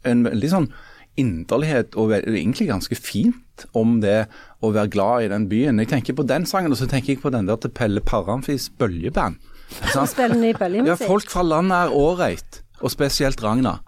[0.06, 0.70] en veldig sånn
[1.18, 4.28] inderlighet og ve- egentlig ganske fint om det
[4.64, 5.80] å være glad i den byen.
[5.82, 8.70] Jeg tenker på den sangen, og så tenker jeg på den der til Pelle Paramfis
[8.78, 9.38] bøljeband.
[10.88, 13.80] Ja, folk fra landet er ålreit, og spesielt Ragna.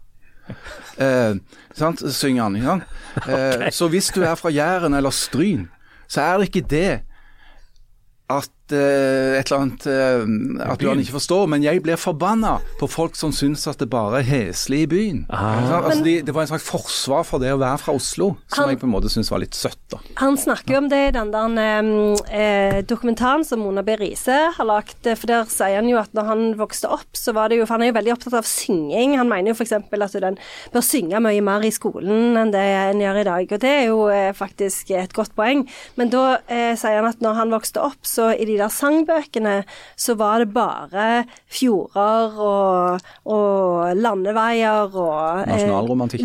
[0.99, 1.35] Eh,
[1.77, 2.55] sant, synger han.
[2.57, 2.83] Ikke sant?
[3.29, 5.69] Eh, Så hvis du er fra Jæren eller Stryn,
[6.11, 7.01] så er det ikke det
[8.29, 12.87] at et eller annet eh, At du han ikke forstår, men jeg blir forbanna på
[12.89, 15.25] folk som syns at det bare er heslig i byen.
[15.29, 15.79] Ah.
[15.79, 18.69] Altså, de, det var en slags forsvar for det å være fra Oslo, som Han-
[18.73, 19.79] jeg på en måte syns var litt søtt.
[19.91, 19.97] da.
[20.21, 21.49] Han snakker jo om det i den der
[22.31, 23.95] eh, dokumentaren som Mona B.
[23.99, 25.05] Riise har lagt.
[25.07, 27.65] eh, For der sier han jo at når han vokste opp, så var det jo
[27.65, 29.17] For han er jo veldig opptatt av synging.
[29.17, 29.71] Han mener jo f.eks.
[29.73, 30.37] at den
[30.73, 33.51] bør synge mye mer i skolen enn det en gjør i dag.
[33.51, 35.65] Og det er jo eh, faktisk et godt poeng.
[35.97, 39.55] Men da eh, sier han at når han vokste opp, så i de der sangbøkene,
[39.99, 41.07] så var det bare
[41.51, 45.53] fjorder og, og landeveier og eh,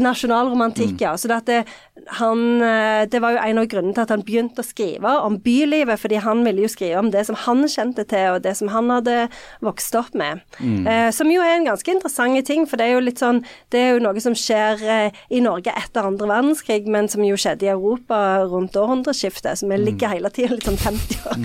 [0.05, 0.97] Nasjonalromantikk.
[0.97, 1.03] mm.
[1.03, 1.15] ja.
[1.17, 1.63] Så det,
[2.19, 5.39] han, eh, det var jo en av grunnene til at han begynte å skrive om
[5.43, 8.71] bylivet, fordi han ville jo skrive om det som han kjente til, og det som
[8.75, 9.17] han hadde
[9.65, 10.43] vokst opp med.
[10.61, 13.79] Eh, som jo er en ganske interessant ting, for det er jo litt sånn Det
[13.79, 17.69] er jo noe som skjer eh, i Norge etter andre verdenskrig, men som jo skjedde
[17.69, 18.19] i Europa
[18.49, 21.45] rundt århundreskiftet, så vi ligger hele tida litt sånn 50 år.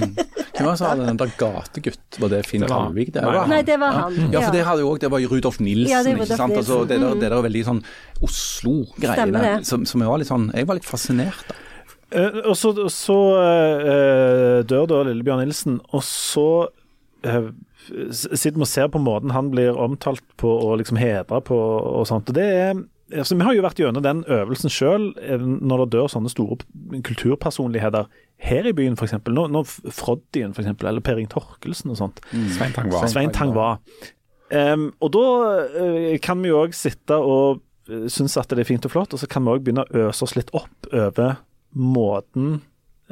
[0.56, 2.20] Hvem var som hadde den der gategutt?
[2.24, 3.12] Var det Finn Kalvik?
[3.14, 3.34] Det Nei.
[3.36, 3.48] var.
[3.52, 4.18] Nei, det var han.
[4.34, 6.56] Ja, for det hadde jo òg, det var Rudolf Nilsen, Ja, det ikke sant?
[6.58, 7.20] Altså, det, der, Mm.
[7.22, 7.84] det der veldig sånn
[8.26, 11.58] Oslo-greiene, som, som jeg var litt sånn Jeg var litt fascinert da.
[12.10, 16.46] Eh, og så, så eh, dør da Lillebjørn Nilsen, og så
[17.22, 17.52] eh,
[18.10, 22.08] sitter vi og ser på måten han blir omtalt på og liksom hedra på og
[22.10, 22.32] sånt.
[22.34, 22.74] Og det er
[23.14, 26.58] altså, Vi har jo vært gjennom den øvelsen sjøl når det dør sånne store
[27.06, 29.18] kulturpersonligheter her i byen, f.eks.
[29.28, 32.22] Nå, nå Froddien, f.eks., eller Per Ing Torkelsen og sånt.
[32.56, 33.10] Svein Tang var.
[33.12, 33.82] Svein Tang var.
[34.50, 35.26] Um, og da
[35.76, 37.60] uh, kan vi jo òg sitte og
[37.92, 40.08] uh, synes at det er fint og flott, og så kan vi òg begynne å
[40.08, 41.38] øse oss litt opp over
[41.78, 42.56] måten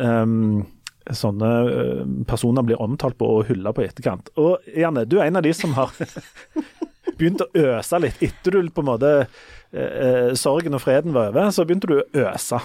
[0.01, 0.65] um,
[1.13, 4.31] sånne uh, personer blir omtalt på og hylla på etterkant.
[4.41, 5.93] Og Janne, du er en av de som har
[7.17, 11.33] begynt å øse litt etter du på en måte eh, eh, sorgen og freden var
[11.33, 12.61] over, så begynte du å øse.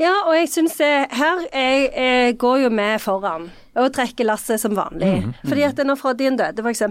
[0.00, 4.76] Ja, og jeg syns her jeg, jeg går jo med foran og trekker lasset som
[4.76, 5.32] vanlig.
[5.44, 6.82] Fordi at når Froddyen døde, f.eks.,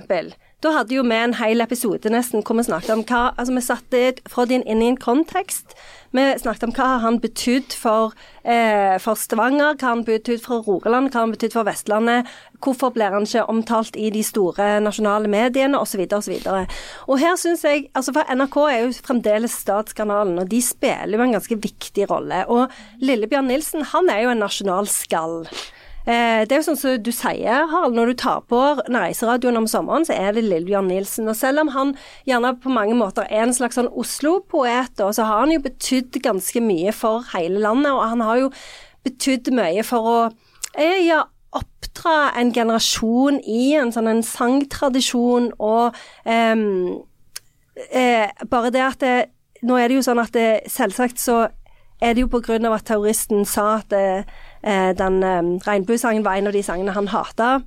[0.64, 3.62] da hadde jo vi en hel episode nesten hvor vi snakket om hva Altså, vi
[3.62, 5.76] satte Froddyen inn i en kontekst.
[6.16, 8.16] Vi snakket om hva har han betydd for,
[8.48, 12.32] eh, for Stavanger, hva har han betydd for Rogaland, hva har han betydd for Vestlandet,
[12.64, 16.40] hvorfor blir han ikke omtalt i de store nasjonale mediene, osv., osv.
[17.10, 21.24] Og her syns jeg Altså, for NRK er jo fremdeles statskanalen, og de spiller jo
[21.24, 22.46] en ganske viktig rolle.
[22.48, 22.72] Og
[23.02, 25.44] Lillebjørn Nilsen, han er jo en nasjonal skall.
[26.06, 28.62] Eh, det er jo sånn som du sier, Harald, når du tar på
[28.94, 31.30] næringsradioen om sommeren, så er det Lillebjørn Nilsen.
[31.32, 31.96] Og selv om han
[32.30, 36.62] gjerne på mange måter er en slags sånn Oslo-poet, så har han jo betydd ganske
[36.62, 38.52] mye for hele landet, og han har jo
[39.06, 40.20] betydd mye for å
[40.78, 41.24] eh, ja,
[41.56, 47.04] oppdra en generasjon i en sånn en sangtradisjon og um,
[47.90, 49.16] eh, bare det at det,
[49.66, 51.46] Nå er det jo sånn at det, selvsagt så
[52.04, 56.50] er det jo av at terroristen sa at det, eh, den eh, regnbuesangen var en
[56.50, 57.62] av de sangene han hata.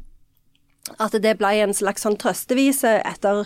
[0.96, 3.42] At det ble en slags sånn trøstevise etter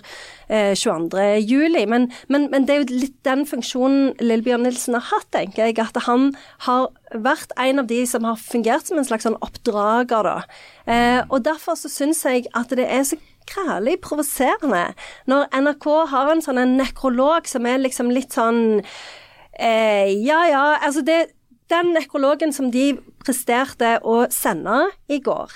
[0.46, 1.24] eh, 22.
[1.42, 1.82] juli.
[1.90, 5.80] Men, men, men det er jo litt den funksjonen Lillebjørn Nilsen har hatt, tenker jeg.
[5.82, 6.30] At han
[6.68, 10.38] har vært en av de som har fungert som en slags sånn oppdrager, da.
[10.86, 13.18] Eh, og derfor så syns jeg at det er så
[13.50, 14.92] grælig provoserende
[15.26, 18.82] når NRK har en sånn en nekrolog som er liksom litt sånn
[19.58, 21.32] eh, Ja ja, altså det
[21.70, 25.52] Den nekrologen som de presterte å sende i går,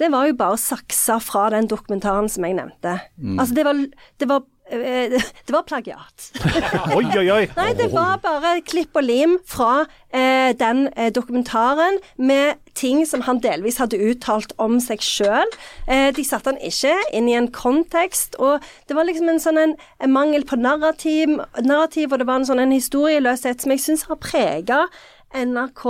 [0.00, 2.96] det var jo bare saksa fra den dokumentaren som jeg nevnte.
[3.36, 3.84] Altså det var,
[4.20, 5.12] det var eh,
[5.46, 6.30] det var plagiat.
[6.96, 7.42] Oi, oi, oi!
[7.56, 13.26] Nei, det var bare klipp og lim fra eh, den eh, dokumentaren med ting som
[13.26, 15.52] han delvis hadde uttalt om seg sjøl.
[15.84, 19.60] Eh, de satte han ikke inn i en kontekst, og det var liksom en sånn
[19.60, 23.84] en, en mangel på narrativ, narrativ, og det var en sånn en historieløshet som jeg
[23.84, 24.86] syns har prega
[25.34, 25.86] NRK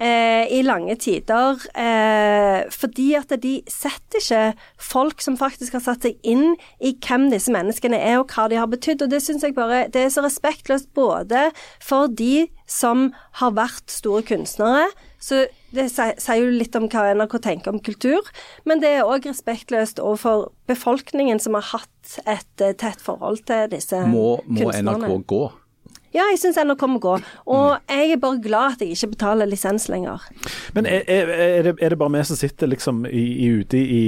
[0.00, 1.60] eh, i lange tider.
[1.74, 4.42] Eh, fordi at de setter ikke
[4.80, 8.58] folk som faktisk har satt seg inn i hvem disse menneskene er og hva de
[8.60, 9.04] har betydd.
[9.04, 11.48] Og det syns jeg bare det er så respektløst både
[11.82, 13.10] for de som
[13.42, 14.88] har vært store kunstnere.
[15.20, 18.24] Så det sier jo litt om hva NRK tenker om kultur,
[18.64, 23.68] men det er òg respektløst overfor befolkningen som har hatt et eh, tett forhold til
[23.74, 25.10] disse må, må kunstnerne.
[25.10, 25.42] Må NRK gå?
[26.10, 27.12] Ja, jeg syns NRK må gå.
[27.54, 30.24] Og jeg er bare glad at jeg ikke betaler lisens lenger.
[30.74, 34.04] Men er, er, det, er det, bare vi som sitter liksom i, i, ute i,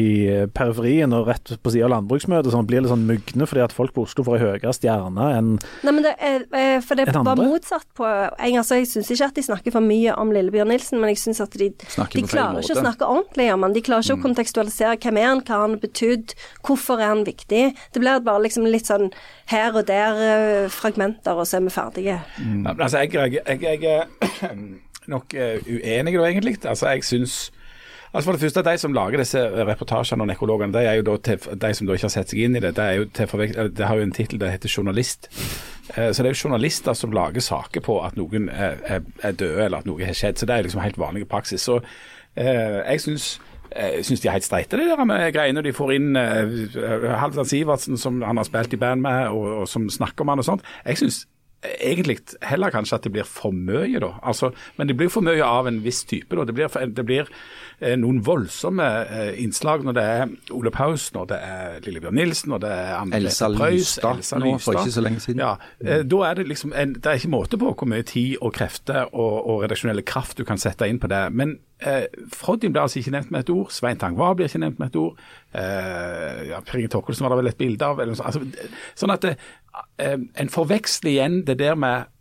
[0.00, 0.04] i,
[0.52, 3.94] periferien og rett på sida av landbruksmøtet sånn, blir litt sånn mugne fordi at folk
[3.96, 7.38] på Oslo får ei høyere stjerne enn Nei, men det er, eh, For det var
[7.40, 11.00] motsatt på jeg, altså, jeg syns ikke at de snakker for mye om Lillebjørn Nilsen,
[11.00, 13.76] men jeg syns at de, de klarer ikke å snakke ordentlig om han.
[13.76, 14.20] De klarer ikke mm.
[14.20, 17.64] å kontekstualisere hvem er han, hva han har betydd, hvorfor er han viktig.
[17.94, 19.08] Det blir bare liksom litt sånn
[19.52, 21.38] her og der eh, fragmenter.
[21.38, 22.18] og og så er vi ferdige.
[22.42, 22.66] Mm.
[22.74, 24.56] Altså, jeg, jeg, jeg, jeg, er
[25.14, 26.58] nok eh, uenig da, egentlig.
[26.64, 27.44] Altså, jeg synes
[28.16, 31.16] Altså for det første, De som lager disse reportasjene og nekrologene, de er jo da
[31.16, 33.42] til, de som da ikke har sett seg inn i det, det, er jo til,
[33.76, 35.28] det har jo en tittel det heter journalist.
[35.96, 39.66] Eh, så det er jo journalister som lager saker på at noen er, er, døde
[39.66, 40.40] eller at noe har skjedd.
[40.40, 41.66] Så det er liksom helt vanlig praksis.
[41.66, 41.80] Så
[42.36, 43.28] eh, jeg syns
[43.76, 47.48] jeg syns de er helt streite, de der med greiene de får inn uh, Halvdan
[47.48, 50.46] Sivertsen, som han har spilt i band med, og, og som snakker om han og
[50.46, 50.62] sånt.
[50.86, 51.26] Jeg synes
[51.80, 54.14] egentlig heller kanskje at det blir for mye, da.
[54.22, 56.34] Altså, men det blir for mye av en viss type.
[56.36, 56.44] Da.
[56.48, 57.30] Det blir, det blir
[57.78, 62.52] eh, noen voldsomme eh, innslag når det er Ole Paus, når det er Lillebjørn Nilsen,
[62.54, 65.44] når det er Anne Elsa Lystad nå for ikke så lenge siden.
[65.44, 68.36] Ja, eh, da er det liksom en, Det er ikke måte på hvor mye tid
[68.40, 71.22] og krefter og, og redaksjonelle kraft du kan sette inn på det.
[71.36, 73.72] Men eh, Froddin blir altså ikke nevnt med et ord.
[73.74, 75.20] Svein Tangvar blir ikke nevnt med et ord.
[75.56, 78.02] Eh, ja, Per Inge Torkelsen var det vel et bilde av.
[78.02, 78.18] Eller.
[78.20, 78.42] Altså,
[78.98, 79.36] sånn at det,
[80.02, 82.12] eh, en forveksler igjen det der med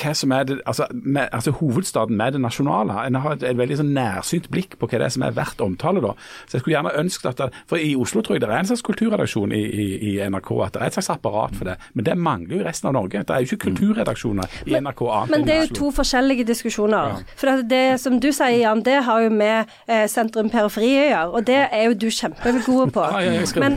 [0.00, 2.96] hva som er det, altså, med, altså hovedstaden med det nasjonale.
[3.06, 5.60] En har et, et veldig sånn nærsynt blikk på hva det er som er verdt
[5.64, 6.02] omtale.
[6.04, 6.14] da.
[6.46, 8.70] Så jeg skulle gjerne ønsket at det, For i Oslo tror jeg det er en
[8.70, 11.76] slags kulturredaksjon i, i, i, NRK, at det er et slags apparat for det.
[11.94, 13.22] Men det mangler jo i resten av Norge.
[13.28, 17.12] Det er jo ikke kulturredaksjoner i NRK annet Men det er jo to forskjellige diskusjoner.
[17.12, 17.36] Ja.
[17.38, 21.28] For det som du sier, Jan, det har jo med eh, sentrum-periferi å gjøre.
[21.36, 23.06] Og det er jo du kjempegod på.
[23.12, 23.74] Ja, jeg men,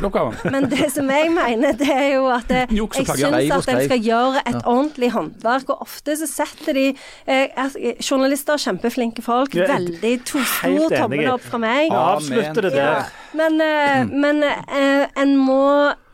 [0.54, 4.00] men det som jeg mener, det er jo at det, jeg syns at en skal
[4.02, 5.74] gjøre et ordentlig håndverk.
[5.74, 6.86] og ofte så setter de
[7.26, 9.56] eh, Journalister er kjempeflinke folk.
[9.58, 11.94] Ja, veldig to stor tommel opp fra meg.
[11.96, 12.84] Avslutter det der.
[12.86, 14.14] Ja, men, eh, mm.
[14.22, 15.64] men eh, en må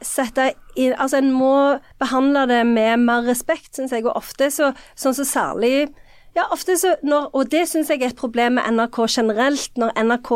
[0.01, 1.55] sette inn Altså, en må
[1.99, 4.07] behandle det med mer respekt, syns jeg.
[4.07, 5.89] Og ofte så, sånn så særlig
[6.35, 9.71] ja, ofte så når, og det syns jeg er et problem med NRK generelt.
[9.79, 10.29] Når NRK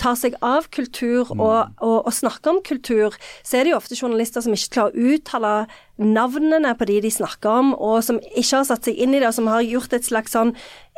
[0.00, 1.40] tar seg av kultur mm.
[1.40, 4.98] og, og, og, snakker om kultur, så er det jo ofte journalister som ikke klarer
[4.98, 5.52] å uttale
[5.98, 9.30] navnene på de de snakker om, og som ikke har satt seg inn i det,
[9.30, 10.52] og som har gjort et slags sånn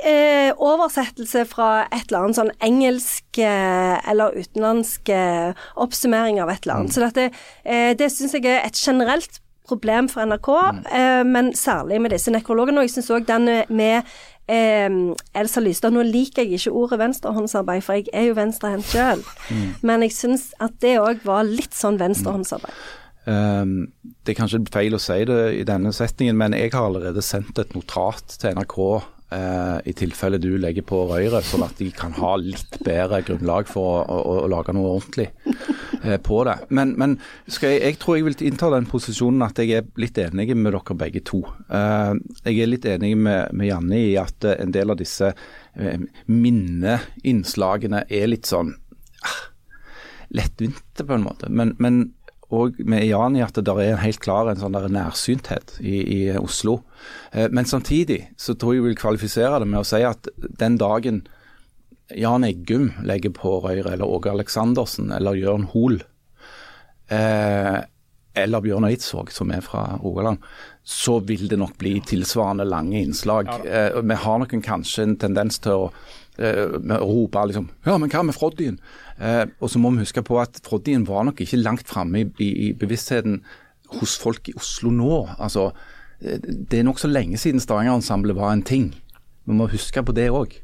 [0.04, 6.66] eh, oversettelse fra et eller annet sånn engelsk eh, eller utenlandsk eh, oppsummering av et
[6.66, 6.90] eller annet.
[6.90, 6.96] Mm.
[6.98, 10.82] Så dette, eh, det syns jeg er et generelt problem for NRK, mm.
[10.98, 12.82] eh, men særlig med disse nekrologene.
[12.82, 14.10] Og jeg syns òg den med
[14.50, 14.88] eh,
[15.40, 19.68] Elsa Lystad Nå liker jeg ikke ordet venstrehåndsarbeid, for jeg er jo venstrehendt sjøl, mm.
[19.86, 22.82] men jeg syns at det òg var litt sånn venstrehåndsarbeid.
[23.30, 23.92] Um,
[24.24, 27.58] det er kanskje feil å si det i denne setningen, men jeg har allerede sendt
[27.60, 28.78] et notat til NRK
[29.32, 33.68] uh, i tilfelle du legger på røret, sånn at de kan ha litt bedre grunnlag
[33.70, 35.28] for å, å, å lage noe ordentlig
[36.04, 36.56] uh, på det.
[36.76, 37.16] Men, men
[37.46, 40.98] jeg, jeg, tror jeg vil innta den posisjonen at jeg er litt enig med dere
[41.04, 41.42] begge to.
[41.70, 42.14] Uh,
[42.44, 45.32] jeg er litt enig med, med Janne i at en del av disse
[46.26, 48.72] minneinnslagene er litt sånn
[49.22, 49.36] ah,
[50.34, 51.48] lettvinte på en måte.
[51.48, 52.02] Men, men
[52.50, 56.00] og med Jan i at det er en helt klar en sånn der nærsynthet i,
[56.02, 56.80] i Oslo.
[57.32, 60.78] Eh, men samtidig så tror jeg vi vil kvalifisere det med å si at den
[60.80, 61.22] dagen
[62.16, 66.00] Jan Eggum legger på røret, eller Åge Aleksandersen, eller Jørn Hoel,
[67.06, 67.78] eh,
[68.34, 70.42] eller Bjørn Eidsvåg, som er fra Rogaland,
[70.86, 73.50] så vil det nok bli tilsvarende lange innslag.
[73.64, 75.92] Ja, eh, vi har nok kanskje en tendens til å
[76.38, 76.66] eh,
[77.02, 78.80] rope liksom Ja, men hva med Froddyen?
[79.20, 82.26] Eh, og så må vi huske på at Froddien var nok ikke langt framme i,
[82.40, 83.42] i, i, bevisstheten
[83.98, 85.20] hos folk i Oslo nå.
[85.37, 85.70] Altså,
[86.22, 88.90] eh, det er nokså lenge siden Stavanger-ensemblet var en ting.
[89.44, 90.56] Vi må huske på det òg.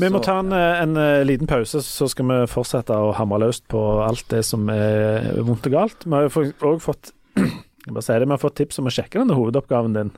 [0.00, 0.94] Vi må ta en, eh, en,
[1.26, 5.66] liten pause, så skal vi fortsette å hamre løst på alt det som er vondt
[5.66, 6.06] og galt.
[6.06, 7.42] Vi har òg fått, si
[7.90, 10.14] det, vi har fått tips om å sjekke denne hovedoppgaven din.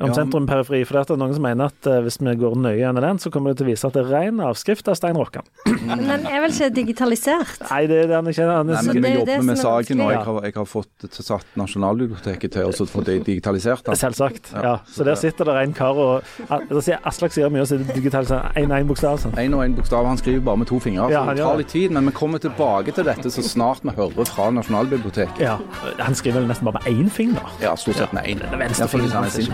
[0.00, 0.14] Om Ja.
[0.14, 0.84] sentrum-periferi.
[0.86, 3.30] For det er noen som mener at eh, hvis vi går nøye gjennom den, så
[3.30, 5.44] kommer det til å vise at det er ren avskrift av Stein Rokkan.
[5.88, 7.60] Men den er vel ikke digitalisert?
[7.70, 8.46] Nei, det er den ikke.
[8.48, 11.08] Den Nei, er, men vi er jobber med saken, og jeg har, jeg har fått
[11.18, 13.84] satt Nasjonalbiblioteket til å få det digitalisert.
[13.86, 13.96] Da.
[13.98, 14.52] Selvsagt.
[14.54, 14.62] Ja.
[14.64, 14.74] ja.
[14.88, 18.56] Så der sitter det en kar og Aslak sier mye, og så er det digitalisert
[18.58, 19.20] én og én bokstav.
[19.22, 19.36] Sånn.
[19.40, 20.06] En og en bokstav.
[20.08, 21.08] Han skriver bare med to fingre.
[21.12, 23.94] Så han det tar litt tid, men vi kommer tilbake til dette så snart vi
[23.96, 25.42] hører fra Nasjonalbiblioteket.
[25.42, 25.58] Ja.
[26.00, 27.52] Han skriver vel nesten bare med én finger.
[27.62, 28.42] Ja, stort sett med én.
[28.48, 28.62] Den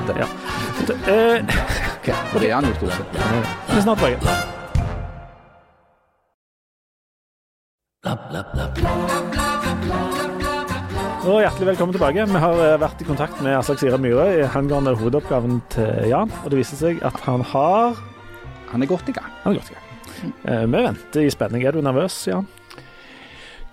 [0.09, 0.91] han er sint.
[1.09, 1.15] Ja.
[1.15, 1.39] Eh,
[2.35, 3.15] Og det er han jo sett.
[3.71, 4.35] Vi er snart tilbake.
[11.25, 12.25] Og hjertelig velkommen tilbake.
[12.29, 16.33] Vi har eh, vært i kontakt med Aslak Sira Myhre angående hovedoppgaven til Jan.
[16.45, 17.97] Og det viser seg at han har
[18.75, 19.31] Han er godt i gang.
[19.45, 20.35] Han er godt i gang.
[20.45, 21.65] Eh, Vi venter i spenning.
[21.65, 22.47] Er du nervøs, Jan?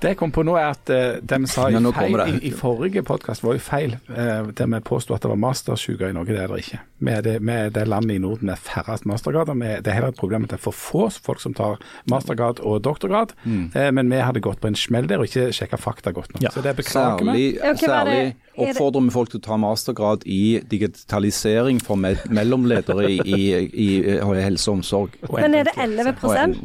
[0.01, 2.51] Det jeg kom på nå, er at eh, det vi sa i, feil, i, i
[2.57, 3.99] forrige podkast, var jo feil.
[4.09, 6.33] Uh, der vi påsto at det var mastersjuke i Norge.
[6.33, 6.79] Det er det ikke.
[7.01, 9.57] Vi er det, vi er det landet i Norden med færrest mastergrader.
[9.81, 11.79] Det er heller et problem at det er for få folk som tar
[12.11, 13.33] mastergrad og doktorgrad.
[13.43, 13.71] Mm.
[13.75, 16.43] Eh, men vi hadde gått på en smell der og ikke sjekka fakta godt nok.
[16.45, 16.51] Ja.
[16.53, 17.57] Så det beklager vi.
[17.57, 18.33] Særlig, det- særlig er
[18.67, 23.87] oppfordrer vi folk til å ta mastergrad i digitalisering for me mellomledere i, i, i,
[24.11, 25.15] i helse og omsorg.
[25.29, 26.55] Og Men er det 11 Og.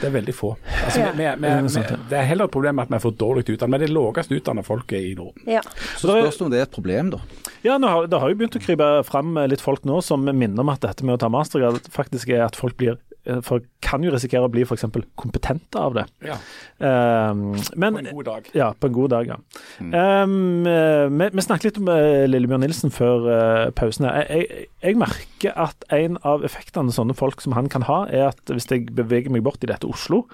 [0.00, 0.52] Det er veldig få.
[0.84, 1.12] Altså, Ja.
[1.16, 3.80] vi, vi, vi, det er heller et problem at vi er for dårlig utdannet.
[3.80, 5.42] Vi er det lavest utdannet folket i Norden.
[5.46, 5.60] Ja.
[5.96, 7.20] Så spørs det om det er et problem, da.
[7.64, 10.62] Ja, nå har, Det har jo begynt å krype fram litt folk nå som minner
[10.62, 14.04] om at dette med å ta mastergrad faktisk er at folk blir eh, for kan
[14.04, 14.86] jo risikere å bli f.eks.
[15.18, 16.06] kompetente av det.
[16.26, 16.40] Ja,
[16.76, 18.48] Um, men På en god dag.
[18.52, 19.36] Ja, på en god dag, ja.
[19.80, 24.04] Um, eh, vi, vi snakket litt om eh, Lillebjørn Nilsen før uh, pausen.
[24.04, 24.26] her.
[24.28, 28.28] Jeg, jeg, jeg merker at en av effektene sånne folk som han kan ha, er
[28.28, 30.26] at hvis jeg beveger meg bort i dette Oslo,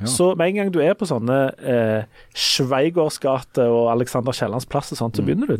[0.00, 0.08] ja.
[0.08, 4.92] Så med en gang du er på sånne eh, Schweigers gate og Alexander Kiellands plass
[4.94, 5.56] og sånt, så begynner du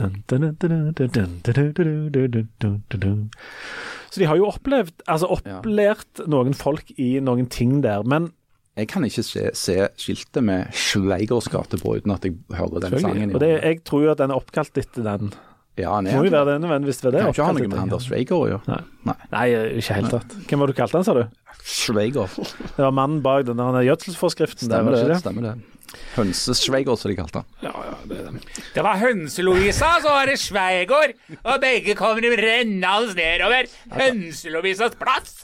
[4.11, 8.03] Så de har jo opplevd, altså opplært noen folk i noen ting der.
[8.03, 8.33] men
[8.79, 13.01] jeg kan ikke se, se skiltet med Schweigers gate på uten at jeg hører den
[13.03, 13.35] sangen.
[13.35, 15.35] Og det, jeg tror jo at den er oppkalt etter den
[15.83, 16.33] ja, han er må jo det.
[16.39, 17.25] være det nødvendigvis ved det.
[17.25, 17.79] Kan ikke ha noe med.
[17.85, 18.63] Anders Schweiger å gjøre.
[18.71, 18.81] Nei.
[19.11, 19.17] Nei.
[19.35, 19.45] Nei,
[19.81, 20.39] ikke helt tatt.
[20.47, 21.25] Hvem var det du kalte han, sa du?
[21.67, 22.39] Schweiger.
[22.39, 25.21] Det var mannen bak den der gjødselsforskriften Stemmer det det.
[25.25, 25.55] stemmer det?
[25.59, 25.67] det.
[26.15, 26.75] Som
[27.11, 27.47] de kalte han.
[27.65, 28.43] Ja, ja, det det.
[28.77, 33.67] Det var Hønse-Lovisa, så var det Sveigård, og begge kommer rennende nedover
[33.97, 35.41] Hønse-Lovisas plass.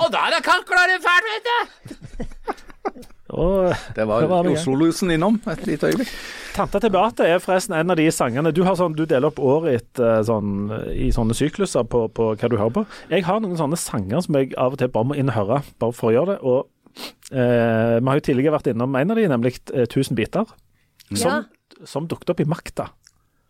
[0.00, 3.12] Og da er det kakler fælt, vet du.
[3.36, 4.48] Og Det var, var.
[4.48, 6.12] Oslo-lusen innom et lite øyeblikk.
[6.56, 9.40] Tanta til Beate er forresten en av de sangene Du, har sånn, du deler opp
[9.44, 12.86] året eh, sånn, i sånne sykluser på, på hva du hører på.
[13.12, 15.60] Jeg har noen sånne sanger som jeg av og til bare må inn og høre,
[15.82, 16.38] bare for å gjøre det.
[16.48, 17.04] Og
[17.36, 20.56] eh, Vi har jo tidligere vært innom en av de, nemlig eh, 1000 biter,
[21.10, 21.20] ja.
[21.20, 22.88] som, som dukket opp i Makta.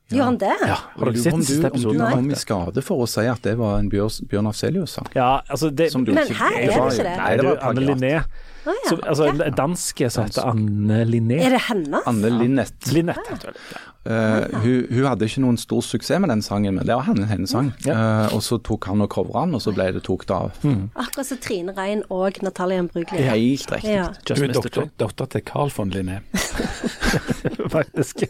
[0.06, 0.52] Gjør han det?
[0.62, 3.42] Ja, har dere sett siste du, om du kom i skade for å si at
[3.42, 5.08] det var en Bjør, Bjørn Afselius-sang?
[5.18, 7.14] Ja, altså det, Men her er det ikke det.
[7.18, 7.86] Nei, det var Anne.
[7.88, 8.12] Linné.
[8.22, 8.76] Å, ja.
[8.86, 9.50] Så, altså, ja.
[9.50, 11.40] Danske dansk som heter Anne Linné.
[11.42, 12.06] Er det hennes?
[12.06, 12.90] Anne Linnet.
[12.94, 13.26] Linette.
[13.32, 13.82] heter det.
[14.06, 17.26] Eh, hun, hun hadde ikke noen stor suksess med den sangen, men det var henne,
[17.30, 17.72] hennes sang.
[17.86, 20.54] Uh, og så tok han og covra den, og så ble det tatt av.
[20.94, 23.34] Akkurat som Trine Rein og Natalia Imbruglia.
[23.34, 23.96] Helt riktig.
[23.96, 24.08] Ja.
[24.28, 26.20] Just Du er doktor, datter til Carl von Linné.
[27.70, 28.24] faktisk.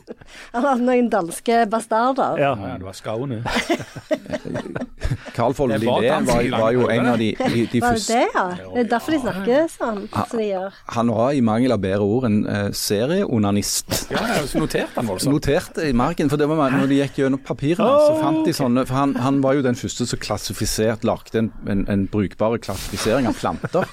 [0.52, 2.40] Han hadde noen danske bastarder.
[2.40, 2.52] Ja.
[2.56, 3.42] Ja, det var Skaune.
[5.36, 8.28] Carl von Linné var, var jo en av de, de, de Var det første det,
[8.34, 8.46] ja?
[8.74, 10.80] Det er derfor de snakker sånn som de gjør.
[10.96, 14.06] Han var i mangel av bedre ord en uh, serieonanist.
[14.12, 14.24] Ja,
[14.58, 15.36] notert han voldsomt.
[15.66, 18.84] Noterte i margen, for det var når de gikk gjennom papirene, så fant de sånne
[18.86, 23.26] For han, han var jo den første som klassifisert, lagde en, en, en brukbar klassifisering
[23.26, 23.88] av planter.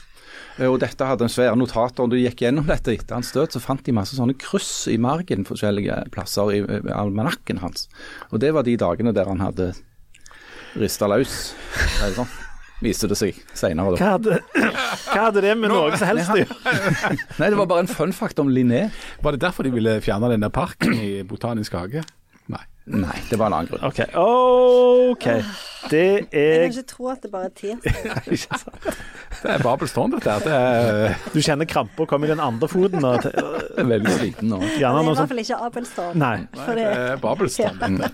[0.60, 3.56] Eh, Og dette hadde en svære notater, og de gikk gjennom dette etter hans død,
[3.56, 7.88] så fant de masse sånne kryss i margen forskjellige plasser i, i almanakken hans.
[8.30, 9.72] Og det var de dagene der han hadde
[10.78, 11.54] rista løs.
[12.14, 12.30] Sånn?
[12.84, 13.96] Viste det seg seinere.
[14.00, 14.18] Hva
[15.14, 16.58] hva hadde det med noe som helst å gjøre?
[17.40, 18.88] Nei, det var bare en fun fact om Linné.
[19.24, 22.04] Var det derfor de ville fjerne den der parken i Botanisk hage?
[22.52, 22.64] Nei.
[22.86, 23.84] Nei, det var en annen grunn.
[23.88, 24.00] OK.
[25.14, 25.44] okay.
[25.88, 28.18] Det Jeg er kan ikke tro at det bare er tirsdag.
[28.36, 28.98] ikke sant.
[29.44, 30.44] Det er Babels tårn, dette her.
[30.44, 33.06] Det er Du kjenner krampa komme i den andre foten.
[33.08, 34.60] Og Jeg er veldig sliten nå.
[34.64, 36.20] Det er i hvert fall ikke Abelstad.
[36.20, 36.34] Nei.
[36.58, 38.12] For det det, er Babels tårn, dette.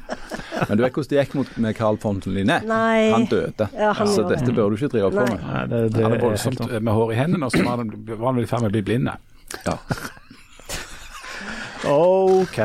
[0.70, 2.60] Men du vet hvordan det gikk mot, med Carl von Linné?
[2.70, 3.10] Nei.
[3.15, 3.70] Han døde.
[3.74, 5.42] Ja, han så dette bør du ikke drive på med.
[5.50, 8.32] Nei, det, det Han er voldsomt med hår i hendene, og så var han, var
[8.32, 9.10] han i ferd med å bli blind.
[9.65, 9.78] Ja.
[11.89, 12.60] OK.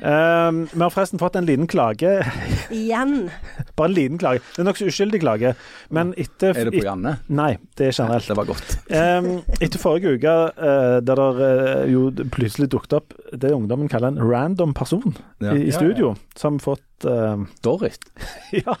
[0.00, 2.12] Um, vi har forresten fått en liten klage.
[2.70, 3.30] igjen.
[3.76, 4.40] Bare en liten klage.
[4.54, 5.54] Det er nokså uskyldig klage,
[5.92, 7.18] men etter Er det på Janne?
[7.28, 8.28] Nei, det er generelt.
[8.30, 8.76] Det var godt.
[8.88, 9.30] Um,
[9.64, 14.22] etter forrige uke, uh, der det uh, jo plutselig dukket opp det ungdommen kaller en
[14.24, 15.52] random person Ja.
[15.52, 17.98] i, i Ja, studio, som fått fått Dorit?
[18.52, 18.76] Ja.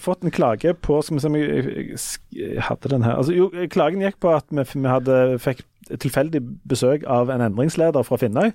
[0.00, 1.98] Fått en klage på Skal vi se om jeg,
[2.32, 3.18] jeg hadde den her.
[3.18, 8.04] Altså, jo, klagen gikk på at vi, vi hadde, fikk tilfeldig besøk av en endringsleder
[8.06, 8.52] fra Finnøy.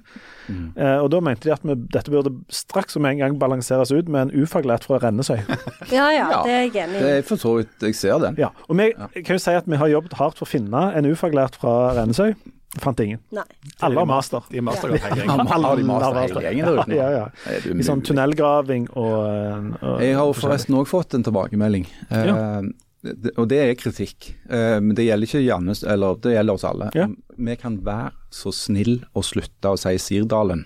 [0.50, 3.92] Eh, og Da mente de at vi, dette burde straks og med en gang balanseres
[3.94, 5.40] ut med en ufaglært fra Rennesøy.
[5.96, 7.18] Ja ja, Ja, det er jeg enig Det i.
[7.18, 8.36] er for så vidt Jeg ser den.
[8.42, 9.08] Ja, og vi ja.
[9.16, 12.34] kan jo si at vi har jobbet hardt for å finne en ufaglært fra Rennesøy.
[12.78, 13.18] Fant ingen.
[13.34, 13.42] Nei.
[13.82, 14.44] Alle har master.
[14.52, 16.98] De er hele Ja, alle har master hele gjengen der ute.
[17.00, 17.24] Ja, ja.
[17.50, 21.88] Er I sånn tunnelgraving og, og Jeg har forresten òg fått en tilbakemelding.
[22.12, 22.36] Ja.
[22.36, 22.70] Eh,
[23.04, 24.34] og det er kritikk.
[24.50, 26.90] Eh, men det gjelder ikke Jannes, eller det gjelder oss alle.
[26.98, 27.08] Ja.
[27.38, 30.66] Vi kan være så snill å slutte å si Sirdalen.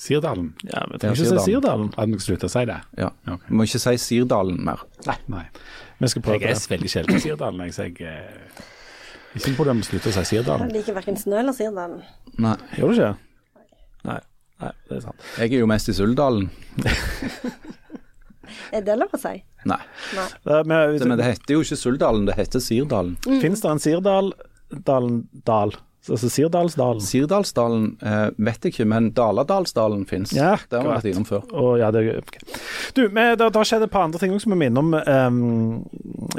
[0.00, 0.54] Sirdalen.
[0.64, 1.92] Ja, vi trenger ikke si Sirdalen.
[1.94, 2.80] At vi sluttet å si det?
[2.98, 3.12] Ja.
[3.26, 3.50] Okay.
[3.50, 4.82] Vi må ikke si Sirdalen mer.
[5.06, 5.46] Nei.
[6.00, 7.66] Vi skal prøve Jeg er veldig sjelden Sirdalen.
[7.68, 8.64] Jeg, så jeg eh,
[9.36, 10.70] ikke noe problem med å slutte å si Sirdalen.
[10.72, 12.00] Jeg liker verken Snø eller Sirdalen.
[12.40, 12.56] Nei.
[12.78, 13.12] Gjør du ikke?
[14.08, 14.20] Nei.
[14.60, 15.28] Nei, det er sant.
[15.40, 16.50] Jeg er jo mest i Suldalen.
[18.76, 19.36] Er det lov å si?
[19.68, 19.80] Nei.
[20.16, 20.28] Nei.
[20.46, 23.16] Er- men, Det, men det heter jo ikke Suldalen, det heter Sirdalen.
[23.42, 24.32] Finnes det en Sirdal
[24.86, 25.74] Dalen Dal?
[26.08, 27.02] Altså Sirdalsdalen?
[27.04, 30.32] Sirdalsdalen eh, vet jeg ikke, men Daladalsdalen fins.
[30.32, 31.42] Ja, det har vi vært innom før.
[31.52, 32.40] Å, ja, det, okay.
[32.96, 35.82] Du, men da, da skjedde et par andre ting som vi minner om um,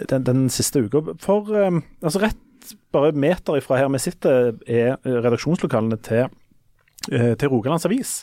[0.10, 1.04] den, den siste uka.
[1.22, 6.28] For um, altså rett bare meter ifra her vi sitter, er eh, redaksjonslokalene til,
[7.12, 8.22] eh, til Rogalands Avis.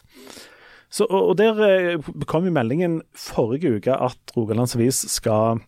[0.91, 5.61] Så, og, og Der eh, kom jo meldingen forrige uke at Rogalands Avis skal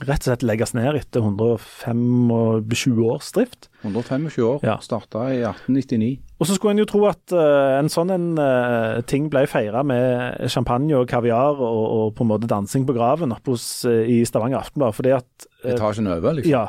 [0.00, 3.68] rett og slett legges ned etter 125 års drift.
[3.82, 4.78] 125 år, Ja.
[4.80, 6.20] starta i 1899.
[6.40, 9.84] Og så skulle en jo tro at uh, en sånn en, uh, ting ble feira
[9.84, 14.02] med champagne og kaviar og, og på en måte dansing på graven oppe hos, uh,
[14.02, 14.96] i Stavanger Aftenblad.
[14.96, 16.50] Fordi at, Etasjen over, liksom.
[16.50, 16.64] ja,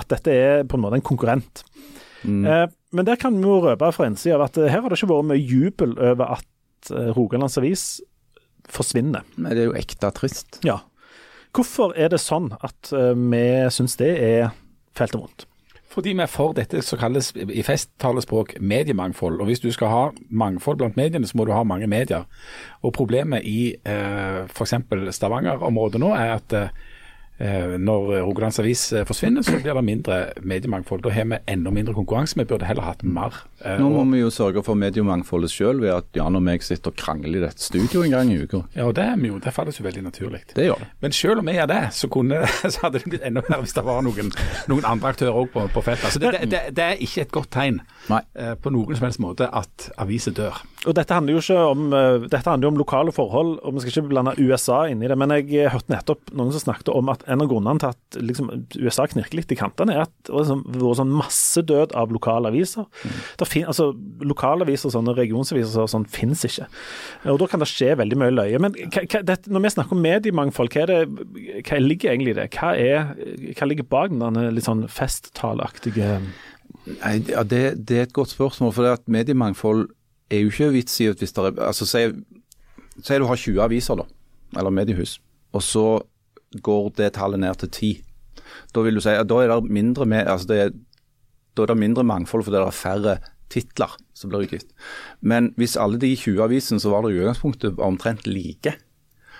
[0.00, 1.62] at dette er på en måte en konkurrent.
[2.22, 2.70] Mm.
[2.94, 5.42] Men der kan vi jo røpe fra innsida at her har det ikke vært mye
[5.42, 6.46] jubel over at
[6.90, 7.84] eh, Rogalands Avis
[8.70, 9.22] forsvinner.
[9.36, 10.60] Men det er jo ekte trist.
[10.66, 10.80] Ja.
[11.52, 14.52] Hvorfor er det sånn at eh, vi syns det er
[14.96, 15.46] fælt og vondt?
[15.92, 19.42] Fordi vi er for dette som kalles i festtalespråk mediemangfold.
[19.42, 22.24] Og hvis du skal ha mangfold blant mediene, så må du ha mange medier.
[22.80, 24.78] Og problemet i eh, f.eks.
[25.18, 26.72] Stavanger-området nå er at eh,
[27.82, 31.02] når Rogalands Avis eh, forsvinner, så blir det mindre mediemangfold.
[31.02, 32.36] Da har vi enda mindre konkurranse.
[32.38, 33.34] Vi burde heller hatt mer.
[33.64, 36.62] Eh, Nå må og, vi jo sørge for mediemangfoldet sjøl ved at Jan og meg
[36.62, 38.62] sitter og krangler i dette studioet en gang i uka.
[38.76, 39.40] ja, og det er vi jo.
[39.42, 40.42] Det faller jo veldig naturlig.
[40.54, 40.90] Det gjør det.
[41.02, 43.74] Men selv om vi gjør det, så, kunne, så hadde det blitt enda mer hvis
[43.78, 44.30] det var noen,
[44.70, 46.14] noen andre aktører òg på, på feltet.
[46.14, 47.82] Så det, det, det, det er ikke et godt tegn
[48.12, 48.22] Nei.
[48.38, 50.62] eh, på noen som helst måte at aviser dør.
[50.82, 53.80] Og Dette handler jo ikke om, eh, dette handler jo om lokale forhold, og vi
[53.80, 55.16] skal ikke blande USA inn i det.
[55.16, 58.50] Men jeg hørte nettopp noen som snakket om at en av grunnene til at liksom,
[58.82, 62.50] USA knirker litt i kantene, er at det har liksom vært sånn massedød av lokale
[62.50, 62.86] aviser.
[63.38, 63.92] Det fin, altså,
[64.26, 66.66] lokale aviser, sånne regionsaviser og sånn, finnes ikke.
[67.30, 68.58] Og Da kan det skje veldig mye løye.
[68.58, 72.40] Men hva, hva, dette, når vi snakker om mediemangfold, hva, det, hva ligger egentlig i
[72.42, 72.50] det?
[72.58, 73.14] Hva, er,
[73.54, 76.18] hva ligger bak den der litt sånn festtaleaktige
[76.82, 78.72] Nei, ja, det, det er et godt spørsmål.
[78.74, 79.92] For det at mediemangfold
[80.32, 83.96] er jo ikke vits i at hvis det er altså Si du har 20 aviser,
[83.96, 84.04] da,
[84.60, 85.14] eller mediehus,
[85.56, 85.84] og så
[86.62, 87.92] går det tallet ned til 10.
[88.76, 90.74] Da vil du si at da er det mindre, med, altså det, er-
[91.56, 93.14] da er det mindre mangfold fordi det er færre
[93.52, 94.68] titler som blir utgitt.
[95.20, 98.74] Men hvis alle de 20 avisene som var der i utgangspunktet omtrent like,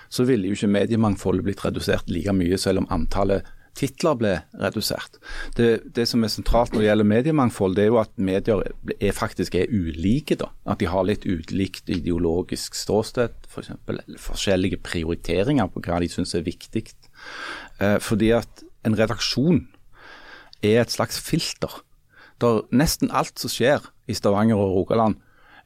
[0.09, 3.45] så ville jo ikke mediemangfoldet blitt redusert like mye, selv om antallet
[3.77, 5.17] titler ble redusert.
[5.57, 8.63] Det, det som er sentralt når det gjelder mediemangfold, det er jo at medier
[8.99, 10.37] er, faktisk er ulike.
[10.39, 10.51] da.
[10.69, 13.73] At de har litt ulikt ideologisk ståsted, f.eks.
[13.85, 16.85] For forskjellige prioriteringer på hva de syns er viktig.
[17.81, 19.65] Eh, fordi at en redaksjon
[20.63, 21.81] er et slags filter.
[22.41, 25.15] Der nesten alt som skjer i Stavanger og Rogaland,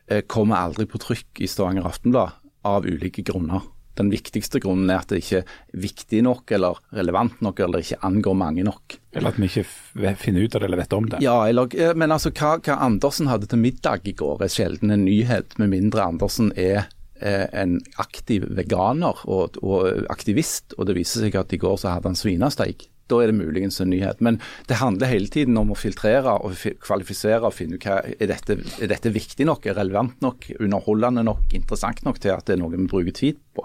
[0.07, 3.65] eh, kommer aldri på trykk i Stavanger Aftenblad av ulike grunner.
[3.97, 5.55] Den viktigste grunnen er at det ikke er
[5.87, 8.97] viktig nok eller relevant nok eller ikke angår mange nok.
[9.17, 11.21] Eller at vi ikke finner ut av det eller vet om det.
[11.25, 14.93] Ja, eller, eh, men altså hva, hva Andersen hadde til middag i går er sjelden
[14.93, 16.85] en nyhet, med mindre Andersen er
[17.19, 21.95] eh, en aktiv veganer og, og aktivist, og det viser seg at i går så
[21.95, 22.89] hadde han svinesteik.
[23.07, 24.19] Da er det muligens en nyhet.
[24.23, 28.31] Men det handler hele tiden om å filtrere og kvalifisere og finne ut hva er
[28.33, 32.57] dette, er dette viktig nok, er relevant nok, underholdende nok, interessant nok til at det
[32.57, 33.63] er noe vi bruker tid på.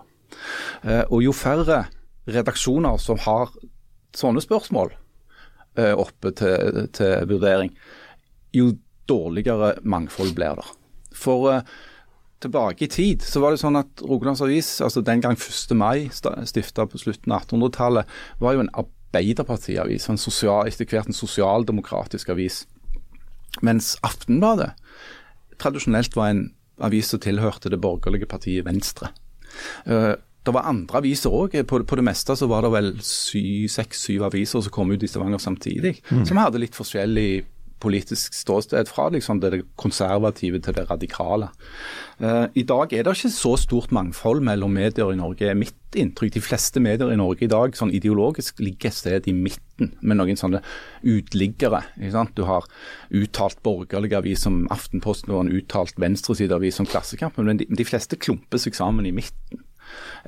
[0.82, 1.84] Eh, og jo færre
[2.30, 3.52] redaksjoner som har
[4.16, 4.92] sånne spørsmål
[5.78, 7.72] eh, oppe til, til vurdering,
[8.54, 8.72] jo
[9.10, 10.68] dårligere mangfold blir det.
[11.16, 11.64] For eh,
[12.42, 15.76] tilbake i tid så var det sånn at Rogalands Avis, altså den gang 1.
[15.78, 21.16] mai, stifta på slutten av 1800-tallet, var jo en arbeiderpartiavis, en sosial, etter hvert en
[21.16, 22.64] sosialdemokratisk avis.
[23.62, 24.72] Mens Aftenbladet
[25.62, 26.46] tradisjonelt var en
[26.82, 29.12] avis som tilhørte det borgerlige partiet Venstre.
[29.86, 31.54] Eh, det var andre aviser òg.
[31.70, 35.38] På, på, det meste så var det vel seks-syv aviser som kom ut i Stavanger
[35.42, 37.44] samtidig, som hadde litt forskjellig
[37.82, 41.50] politisk ståsted, fra liksom det konservative til det radikale.
[42.22, 45.98] Uh, I dag er det ikke så stort mangfold mellom medier i Norge, er mitt
[45.98, 46.36] inntrykk.
[46.36, 50.20] De fleste medier i Norge i dag sånn ideologisk ligger et sted i midten, med
[50.20, 50.62] noen sånne
[51.02, 51.82] utliggere.
[52.36, 52.68] Du har
[53.10, 58.16] uttalt borgerlig avis som Aftenposten og en uttalt venstresideavis som Klassekampen, men de, de fleste
[58.20, 59.64] klumper seg sammen i midten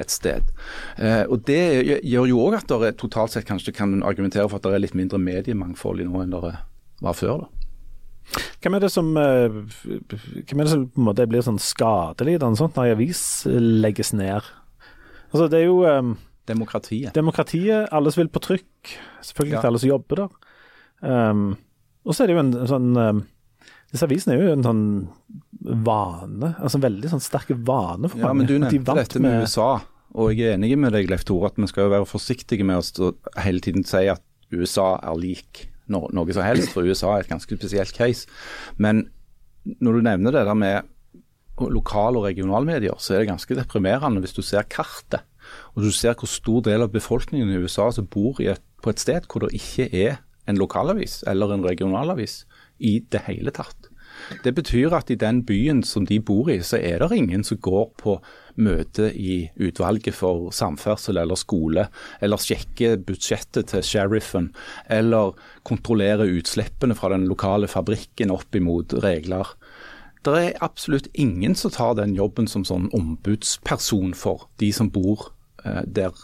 [0.00, 0.50] et sted.
[0.98, 1.62] Eh, og Det
[2.02, 4.98] gjør jo òg at det totalt sett kanskje kan argumentere for at det er litt
[4.98, 6.56] mindre mediemangfold i nå enn det
[7.04, 7.44] var før.
[7.44, 7.64] da.
[8.64, 12.56] Hvem er det som, eh, hvem er det som på en måte blir sånn skadelidende
[12.56, 14.46] sånt når en avis legges ned?
[15.34, 17.12] Altså Det er jo um, Demokratiet.
[17.14, 17.88] Demokratiet.
[17.92, 18.94] Alle som vil på trykk.
[19.24, 19.62] Selvfølgelig ja.
[19.68, 20.34] alle som jobber der.
[21.04, 21.46] Um,
[22.04, 23.24] og så er det jo en sånn um,
[23.92, 24.84] Disse avisene er jo en sånn
[25.84, 28.32] vane, altså en veldig sånn sterk vane for ja, mange.
[28.32, 29.68] Ja, men Du nevnte de dette med, med USA,
[30.18, 32.82] og jeg er enig med deg Leif Tore, at vi skal jo være forsiktige med
[32.82, 33.12] å
[33.44, 35.62] hele tiden si at USA er lik
[35.92, 38.28] no, noe som helst, for USA er et ganske spesielt case.
[38.76, 39.06] Men
[39.64, 40.90] når du nevner det der med
[41.70, 45.22] lokale og regionalmedier, så er det ganske deprimerende hvis du ser kartet.
[45.74, 49.00] Og du ser hvor stor del av befolkningen i USA som bor et, på et
[49.00, 52.42] sted hvor det ikke er en lokalavis eller en regionalavis
[52.78, 53.90] i det hele tatt.
[54.44, 57.60] Det betyr at i den byen som de bor i, så er det ingen som
[57.60, 58.18] går på
[58.54, 61.88] møte i utvalget for samferdsel eller skole,
[62.22, 64.52] eller sjekker budsjettet til sheriffen,
[64.86, 65.34] eller
[65.66, 69.54] kontrollerer utslippene fra den lokale fabrikken opp imot regler.
[70.24, 75.28] Det er absolutt ingen som tar den jobben som sånn ombudsperson for de som bor
[75.66, 76.14] eh, der.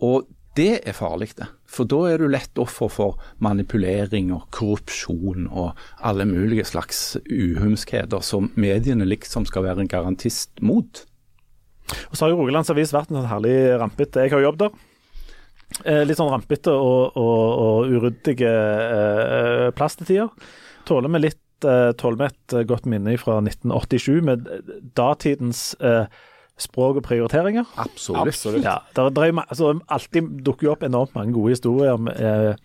[0.00, 1.46] Og det er farlig, det.
[1.70, 8.24] For da er du lett offer for manipulering og korrupsjon og alle mulige slags uhumskheter
[8.26, 11.04] som mediene liksom skal være en garantist mot.
[12.10, 14.86] Og Så har jo Rogalands Avis vært en sånn herlig rampete Jeg har jobbet der.
[15.84, 20.48] Eh, litt sånn rampete og, og, og uryddige eh, plass til tider.
[20.88, 24.48] Tåler vi litt eh, tåler vi et godt minne fra 1987 med
[24.96, 26.08] datidens eh,
[26.58, 27.68] språk og prioriteringer.
[27.78, 28.28] Absolutt.
[28.28, 28.64] Absolutt.
[28.66, 32.56] Ja, der, der er, altså, alltid dukker jo opp enormt mange gode historier eh,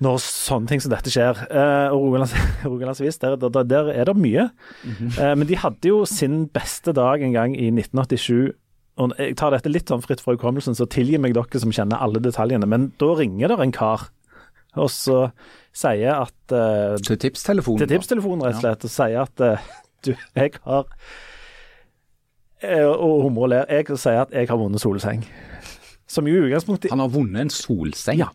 [0.00, 1.42] når sånne ting som dette skjer.
[1.50, 2.16] Eh, og
[2.64, 4.48] Rogalandsvis, der, der, der, er det mye.
[4.84, 5.20] Mm -hmm.
[5.20, 8.52] eh, men de hadde jo sin beste dag en gang i 1987.
[8.96, 11.96] Og jeg tar dette litt sånn fritt fra hukommelsen, så tilgi meg dere som kjenner
[11.96, 12.66] alle detaljene.
[12.66, 14.10] Men da ringer det en kar,
[14.76, 15.30] og så
[15.72, 17.78] sier at uh, Til tipstelefonen?
[17.78, 18.84] Til tipstelefonen, rett og slett.
[18.84, 19.58] Og sier at uh,
[20.04, 21.29] du, jeg har Eh,
[22.62, 23.70] og humrer og ler.
[23.70, 25.24] Jeg sier at jeg har vunnet solseng.
[26.10, 28.24] Som jo i utgangspunktet Han har vunnet en solseng?
[28.24, 28.32] Ja.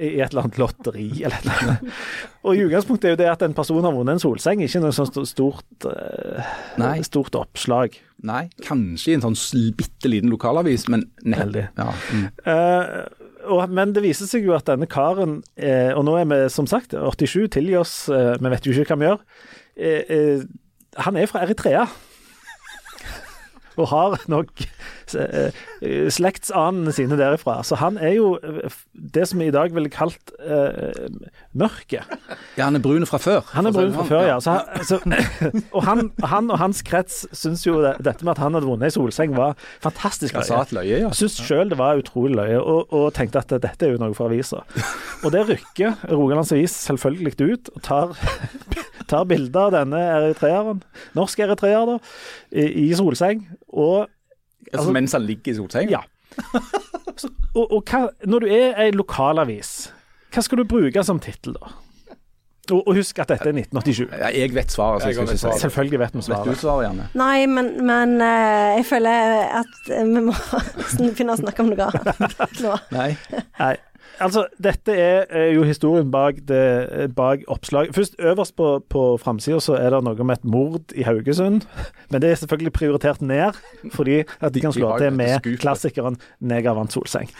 [0.00, 1.96] I et eller annet lotteri eller et eller annet.
[2.40, 4.96] Og i utgangspunktet er jo det at en person har vunnet en solseng, ikke noe
[4.96, 7.98] sånt stort, uh, stort oppslag.
[8.24, 9.36] Nei, kanskje i en sånn
[9.76, 11.66] bitte liten lokalavis, men Heldig.
[11.76, 11.90] Ja.
[12.16, 12.24] Mm.
[12.48, 16.40] Uh, og, men det viser seg jo at denne karen, eh, og nå er vi
[16.52, 19.22] som sagt 87, tilgi oss, eh, vi vet jo ikke hva vi gjør,
[19.80, 20.42] eh,
[21.00, 21.86] han er fra Eritrea
[23.78, 24.62] og har nok
[25.14, 25.60] eh,
[26.10, 27.60] slektsanene sine derifra.
[27.66, 31.06] Så han er jo eh, det som vi i dag ville kalt uh,
[31.56, 32.02] mørke.
[32.56, 33.44] Ja, han er brun fra før.
[33.54, 34.38] Han er brun fra før, ja.
[34.42, 35.00] Så, så,
[35.76, 38.90] og han, han, og hans krets syns jo det, dette med at han hadde vunnet
[38.90, 40.66] i solseng var fantastisk løye.
[40.76, 41.12] løye ja.
[41.16, 44.30] Syns sjøl det var utrolig løye, og, og, tenkte at dette er jo noe for
[44.30, 44.62] avisa.
[45.24, 48.14] Og det rykker Rogalands Avis selvfølgelig ut, og tar
[49.10, 50.82] tar bilder av denne eritreeren,
[51.18, 51.96] norsk eritreer, da,
[52.52, 53.44] i, i solseng.
[53.68, 55.90] Og altså, altså, Mens han ligger i solseng?
[55.90, 56.02] Ja.
[57.20, 59.90] Så, og, og hva, når du er ei lokalavis,
[60.30, 61.72] hva skal du bruke som tittel, da?
[62.70, 64.12] Og, og, husk at dette er 1987.
[64.20, 65.02] Ja, jeg vet svaret.
[65.02, 65.60] Jeg vet svaret.
[65.60, 66.48] Selvfølgelig vet vi svaret.
[66.48, 67.08] Vet du svaret, Janne?
[67.18, 70.34] Nei, men, men uh, jeg føler at vi må
[71.00, 72.76] begynne å snakke om noe annet nå.
[72.94, 73.08] Nei.
[73.58, 73.74] Nei.
[74.20, 77.94] Altså, dette er jo historien bak, det, bak oppslag.
[77.96, 81.64] Først Øverst på, på framsida så er det noe om et mord i Haugesund.
[82.12, 83.56] Men det er selvfølgelig prioritert ned,
[83.96, 87.32] fordi at de kan slå til med klassikeren 'Neger vant solseng'.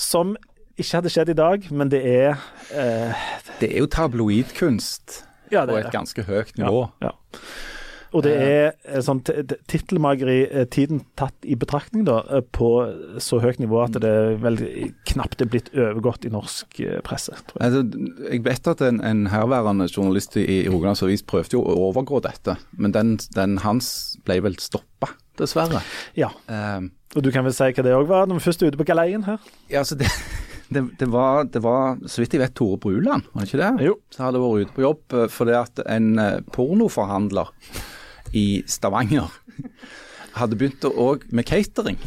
[0.00, 0.36] Som
[0.80, 2.38] ikke hadde skjedd i dag, men det er
[2.72, 3.26] eh,
[3.60, 6.86] Det er jo tabloidkunst ja, på et ganske høyt nivå.
[7.02, 7.40] Ja, ja.
[8.10, 12.70] Og det er eh, sånn tittelmageri, eh, tiden tatt i betraktning, da, eh, på
[13.22, 14.58] så høyt nivå at det vel
[15.10, 17.36] knapt er blitt overgått i norsk presse.
[17.38, 17.54] Jeg.
[17.62, 17.84] Altså,
[18.26, 22.56] jeg vet at en, en herværende journalist i, Rogalands Avis prøvde jo å overgå dette,
[22.78, 25.84] men den, den hans ble vel stoppa, dessverre.
[26.18, 26.32] Ja.
[26.50, 28.80] Um, og du kan vel si hva det òg var, når vi først er ute
[28.80, 29.38] på galeien her?
[29.70, 30.10] Ja, altså det
[30.74, 33.86] det, det, var, det, var, så vidt jeg vet, Tore Bruland, var det ikke det?
[33.88, 33.96] Jo.
[34.10, 36.12] Så hadde vært ute på jobb fordi at en
[36.54, 37.50] pornoforhandler
[38.32, 39.30] i Stavanger
[40.38, 41.98] hadde begynt å- òg med catering.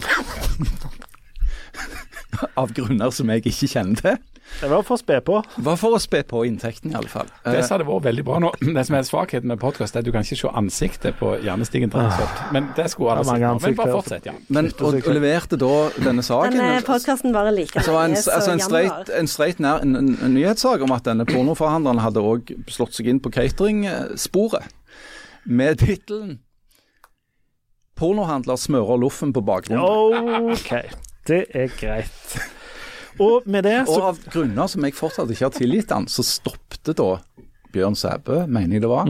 [2.57, 4.17] Av grunner som jeg ikke kjenner til.
[4.59, 5.37] Det var for å spe på.
[5.65, 7.29] Var for å spe på inntekten, i alle fall.
[7.45, 9.99] Det Eh, som hadde vært veldig bra nå, det som er svakheten med podkast, er
[10.03, 12.51] at du kan ikke se ansiktet på Hjernestigen Drangsholt.
[12.53, 13.61] Men det skulle alle sett.
[13.63, 14.33] Men bare fortsett, ja.
[14.49, 15.71] men, og, og leverte da
[16.03, 16.57] denne saken.
[16.59, 19.09] Denne podkasten varer like Så var en, lenge altså som januar.
[19.17, 23.07] en streit nær, en, en, en nyhetssak om at denne pornoforhandleren hadde òg slått seg
[23.13, 24.69] inn på cateringsporet.
[25.45, 26.39] Med tittelen
[27.99, 30.51] 'Pornohandler smører loffen på bakgrunnen'.
[30.55, 30.71] OK,
[31.29, 32.37] det er greit.
[33.21, 36.95] Og med det Og av grunner som jeg fortsatt ikke har tilgitt han, så stoppet
[36.97, 37.19] da
[37.73, 39.07] Bjørn Sæbø, mener jeg det var,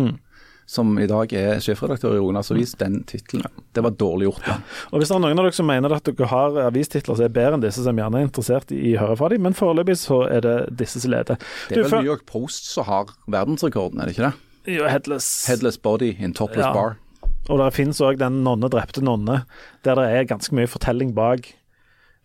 [0.67, 3.47] som i dag er sjefredaktør i Rogalands Avis, den tittelen.
[3.75, 4.45] Det var dårlig gjort.
[4.47, 4.57] Ja.
[4.91, 7.36] Og Hvis det er noen av dere som mener at dere har avistitler som er
[7.36, 10.23] bedre enn disse, som gjerne er interessert i å høre fra dem, men foreløpig så
[10.31, 11.39] er det disse som leder.
[11.69, 14.53] Det er Du, vel New York Post som har verdensrekorden, er det ikke det?
[14.68, 15.47] Jo, Headless.
[15.47, 16.74] Headless body in topless Ja.
[16.74, 16.95] bar.
[17.49, 19.43] Og det finnes òg den 'Nonne drepte nonne',
[19.84, 21.53] der det er ganske mye fortelling bak.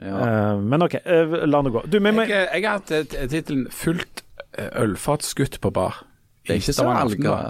[0.01, 0.55] Ja.
[0.55, 1.83] Uh, men OK, uh, la nå gå.
[1.91, 4.23] Du, med, men, Jeg, jeg har hatt eh, tittelen 'Fullt
[4.55, 6.05] eh, ølfat skutt på bar'.
[6.49, 6.85] Det er ikke så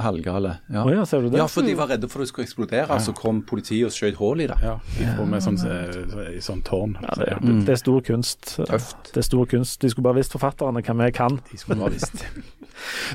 [0.02, 0.52] halvgale.
[0.72, 0.82] Ja.
[0.82, 1.38] Oh, ja, ser du det?
[1.38, 4.42] Ja, for de var redde for det skulle eksplodere, så kom politiet og skjøt hull
[4.42, 4.56] i det.
[4.64, 6.96] Ja, de får med sånn, eh, sånn tårn.
[7.04, 8.56] Ja, det, det, det er stor kunst.
[8.58, 9.12] Tøft.
[9.12, 9.78] Det er stor kunst.
[9.84, 11.38] De skulle bare visst forfatterne hva vi kan.
[11.52, 12.24] De skulle bare visst.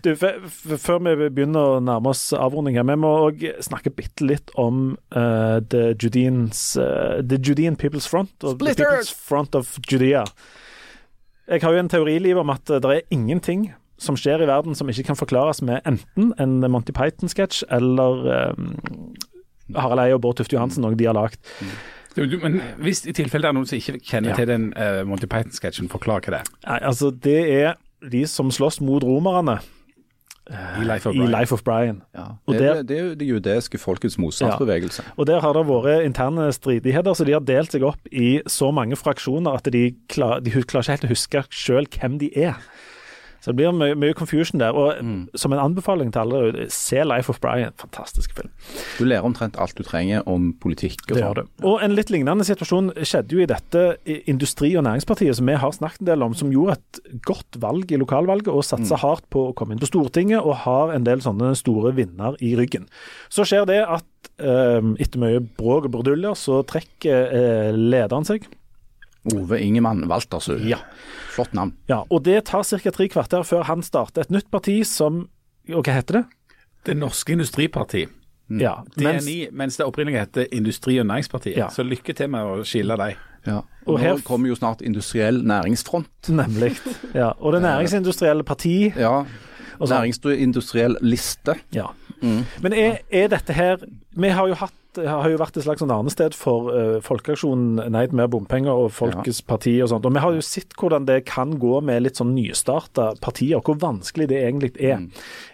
[0.04, 4.52] Du, Før vi begynner å nærme oss avrunding her, vi må òg snakke bitte litt
[4.60, 8.34] om uh, the, Judeans, uh, the Judean People's Front.
[8.44, 10.26] Og the People's Front of Judea.
[11.48, 14.48] Jeg har jo en teori i livet om at det er ingenting som skjer i
[14.50, 18.72] verden som ikke kan forklares med enten en Monty Python-sketsj eller um,
[19.76, 21.38] Harald Eie og Bård Tufte Johansen, noe de har lagd.
[22.16, 24.36] Men hvis i tilfelle det er noen som ikke kjenner Ja.
[24.38, 26.52] til den uh, Monty Python-sketsjen, forklar hva det er.
[26.68, 27.78] Nei, altså, det er
[28.12, 29.60] de som slåss mot romerne
[30.52, 31.32] I Life of i Brian.
[31.32, 32.02] Life of Brian.
[32.14, 32.26] Ja.
[32.46, 35.04] Og Det, der- er- det er jo det jødiske folkets motstandsbevegelse.
[35.18, 38.70] Og der har det vært interne stridigheter, så de har delt seg opp i så
[38.76, 42.60] mange fraksjoner at de, klar, de klarer ikke helt å huske sjøl hvem de er.
[43.44, 44.72] Så det blir mye, mye confusion der.
[44.72, 45.28] Og Mm.
[45.36, 47.74] som en anbefaling til alle, se Life of Brian.
[47.78, 48.50] Fantastisk film.
[48.98, 51.50] Du lærer omtrent alt du trenger om politikk og Det gjør sånn.
[51.68, 53.98] Og en litt lignende situasjon skjedde jo i dette
[54.32, 57.92] Industri- og Næringspartiet, som vi har snakket en del om, som gjorde et godt valg
[57.92, 61.20] i lokalvalget og satsa hardt på å komme inn på Stortinget, og har en del
[61.20, 62.88] sånne store vinner i ryggen.
[63.30, 64.06] Så skjer det at
[64.40, 68.48] eh, etter mye bråk og burduljer, så trekker eh, lederen seg.
[69.32, 70.58] Ove Ingemann Waltersø.
[70.68, 70.78] Ja.
[71.36, 71.74] Flott navn.
[71.88, 72.92] Ja, og det tar ca.
[72.92, 75.30] tre kvarter før han starter et nytt parti som
[75.72, 76.24] Og hva heter det?
[76.86, 78.06] Det Norske Industriparti.
[78.60, 81.56] Ja, mens, DNI, mens det opprinnelig heter Industri- og Næringspartiet.
[81.58, 81.70] Ja.
[81.72, 83.16] Så lykke til med å skille dem.
[83.48, 83.62] Ja.
[83.88, 86.30] Og Nå her- kommer jo snart Industriell næringsfront.
[86.30, 86.76] nemlig.
[87.16, 88.92] Ja, og Det næringsindustrielle parti.
[88.98, 89.24] Ja.
[89.80, 91.56] Næringsindustriell liste.
[91.74, 91.88] Ja.
[92.62, 93.78] Men er, er dette her
[94.16, 98.06] Vi har jo hatt har jo vært et slags sånn arnested for uh, Folkeaksjonen Nei
[98.10, 100.06] til mer bompenger og Folkets parti og sånt.
[100.08, 103.78] Og vi har jo sett hvordan det kan gå med litt sånn nystarta partier, hvor
[103.82, 105.04] vanskelig det egentlig er.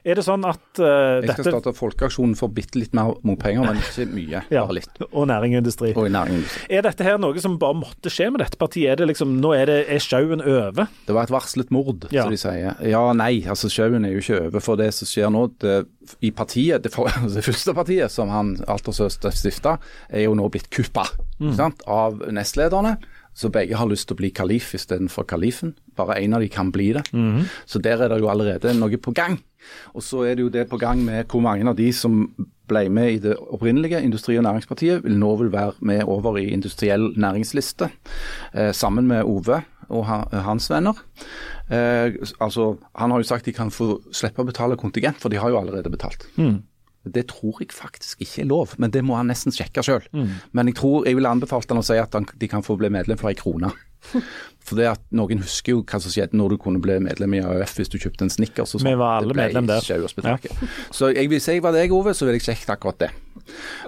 [0.03, 3.65] Er det sånn at uh, Jeg skal dette starte Folkeaksjonen for bitte litt mer bompenger,
[3.67, 4.43] men ikke mye.
[4.49, 5.03] ja, Bare litt.
[5.09, 5.93] Og næring og industri.
[5.95, 6.65] Og næring og industri.
[6.79, 8.93] Er dette her noe som bare måtte skje med dette partiet?
[8.93, 10.89] Er det liksom, nå er, det, er sjauen over?
[11.07, 12.23] Det var et varslet mord, Ja.
[12.25, 12.75] som de sier.
[12.89, 14.63] Ja, nei, altså sjauen er jo ikke over.
[14.63, 15.79] For det som skjer nå det,
[16.21, 19.77] i partiet, det, for, det første partiet som han Altersø stifta,
[20.09, 21.07] er jo nå blitt kuppa
[21.39, 21.55] mm.
[21.87, 22.97] av nestlederne.
[23.39, 25.75] Så begge har lyst til å bli kalif istedenfor kalifen.
[25.95, 27.05] Bare én av de kan bli det.
[27.69, 29.37] Så der er det jo allerede noe på gang.
[29.93, 32.25] Og så er det jo det på gang med hvor mange av de som
[32.69, 36.49] ble med i det opprinnelige Industri- og Næringspartiet, vil nå vil være med over i
[36.53, 37.89] industriell næringsliste,
[38.53, 40.93] eh, sammen med Ove og ha, hans venner.
[41.69, 45.37] Eh, altså, Han har jo sagt de kan få slippe å betale kontingent, for de
[45.41, 46.25] har jo allerede betalt.
[47.09, 50.03] Det tror jeg faktisk ikke er lov, men det må han nesten sjekke sjøl.
[50.51, 52.89] Men jeg tror jeg ville anbefalt han å si at han, de kan få bli
[52.91, 53.71] medlem for ei krone.
[54.63, 57.39] For det at Noen husker jo hva som skjedde når du kunne bli medlem i
[57.41, 58.69] AUF hvis du kjøpte en Snickers.
[58.71, 58.99] så Vi sånn.
[58.99, 59.81] var alle medlem der.
[60.29, 60.37] Ja.
[60.95, 63.09] Så jeg hvis jeg var deg, Ove, så ville jeg sjekke akkurat det.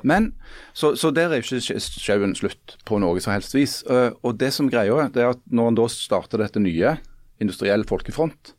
[0.04, 0.32] Men,
[0.74, 3.78] så, så der er jo ikke sjauen slutt på noe som helst vis.
[3.88, 6.98] Eh, Og det som greia er, det er at når en da starter dette nye,
[7.42, 8.54] industriell folkefront,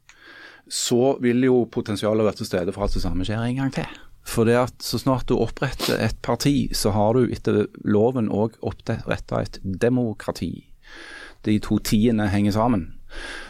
[0.72, 4.00] så vil jo potensialet være til stede for at det samme skjer en gang til.
[4.22, 8.54] For det at så snart du oppretter et parti, så har du etter loven òg
[8.62, 10.68] oppretta et demokrati.
[11.42, 12.86] De to tiende henger sammen.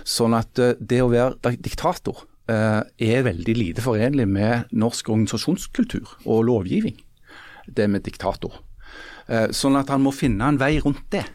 [0.08, 6.16] Sånn at eh, det å være diktator eh, er veldig lite forenlig med norsk organisasjonskultur
[6.24, 6.96] og lovgivning.
[7.68, 8.62] Det med diktator.
[9.28, 11.26] Eh, Sånn at han må finne en vei rundt det.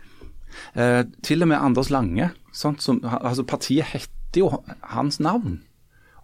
[0.74, 4.50] Til og med Anders Lange, som, altså partiet heter jo
[4.96, 5.62] hans navn,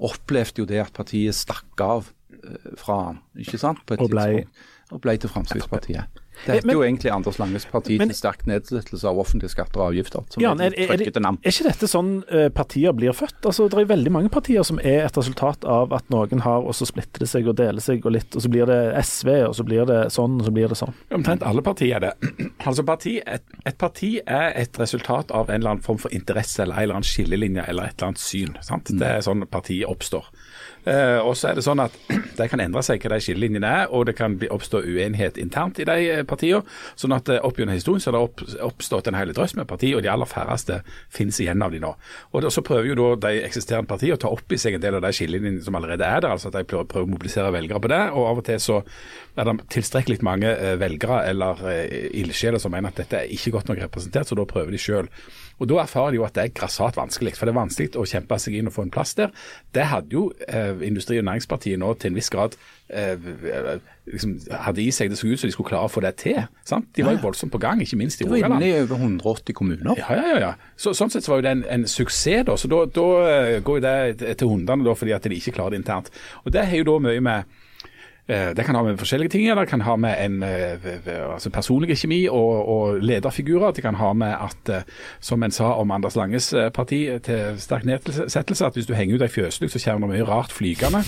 [0.04, 3.84] opplevde jo det at partiet stakk av eh, fra han, ikke sant?
[3.96, 4.46] Og ble-.
[4.94, 6.23] Og ble til Fremskrittspartiet.
[6.46, 9.80] Det heter Men- jo egentlig Anders Langes parti Men- til sterk nedsettelse av offentlige skatter
[9.82, 10.24] og avgifter.
[10.30, 13.40] Som Jan, er er, er, er, er ikke dette sånn eh, partier blir født?
[13.46, 16.74] Altså, Det er veldig mange partier som er et resultat av at noen har, og
[16.74, 19.56] så splitter det seg og deler seg, og litt, og så blir det SV, og
[19.56, 20.94] så blir det sånn, og så blir det sånn.
[21.12, 22.14] Omtrent alle partier er det.
[22.64, 26.62] Altså parti, et, et parti er et resultat av en eller annen form for interesse
[26.64, 28.58] eller en eller annen skillelinje eller et eller annet syn.
[28.62, 28.86] Sant?
[28.86, 30.30] Det er sånn partiet oppstår.
[30.86, 31.96] Eh, og så er det sånn at
[32.34, 35.86] Det kan endre seg hva de skillelinjene er, og det kan oppstå uenighet internt i
[35.86, 36.64] de eh, partiene.
[37.00, 39.70] Sånn at eh, opp gjennom historien så har det opp, oppstått en hel drøss med
[39.70, 40.80] partier, og de aller færreste
[41.14, 41.94] finnes igjen av de nå.
[42.34, 44.98] Og Så prøver jo da de eksisterende partiene å ta opp i seg en del
[44.98, 46.34] av de skillelinjene som allerede er der.
[46.34, 48.02] altså at De prøver, å mobilisere velgere på det.
[48.12, 48.82] og Av og til så
[49.38, 51.64] er det tilstrekkelig mange eh, velgere eller
[52.24, 55.10] ildsjeler som mener at dette er ikke godt nok representert, så da prøver de sjøl.
[55.62, 57.36] Og Da erfarer de jo at det er grassat vanskelig.
[57.38, 59.30] For det er vanskelig å kjempe seg inn og få en plass der.
[59.76, 62.58] Det hadde jo eh, Industri- og Næringspartiet nå til en viss grad
[62.90, 63.16] eh,
[64.12, 64.34] liksom,
[64.66, 65.10] hadde i seg.
[65.14, 66.42] Det så ut som de skulle klare å få det til.
[66.68, 66.90] sant?
[66.98, 68.64] De var jo voldsomt på gang, ikke minst i Det var Rogaland.
[68.64, 69.96] inne i over 180 kommuner.
[70.00, 70.40] Ja, ja, ja.
[70.48, 70.54] ja.
[70.76, 72.58] Så, sånn sett så var jo det en, en suksess, da.
[72.60, 75.78] Så da, da eh, går jo det til hundene da, fordi at de ikke klarer
[75.78, 76.12] det internt.
[76.44, 77.62] Og det har jo da mye med eh,
[78.28, 82.28] det kan ha med forskjellige ting Det kan ha med en eh, altså personlig kjemi
[82.28, 83.72] og, og lederfigurer.
[83.72, 84.84] Det kan ha med at, eh,
[85.20, 89.16] som en sa om Anders Langes eh, parti til sterk nedsettelse, at hvis du henger
[89.16, 91.04] ut ei fjøslykt, så kommer det mye rart flygende.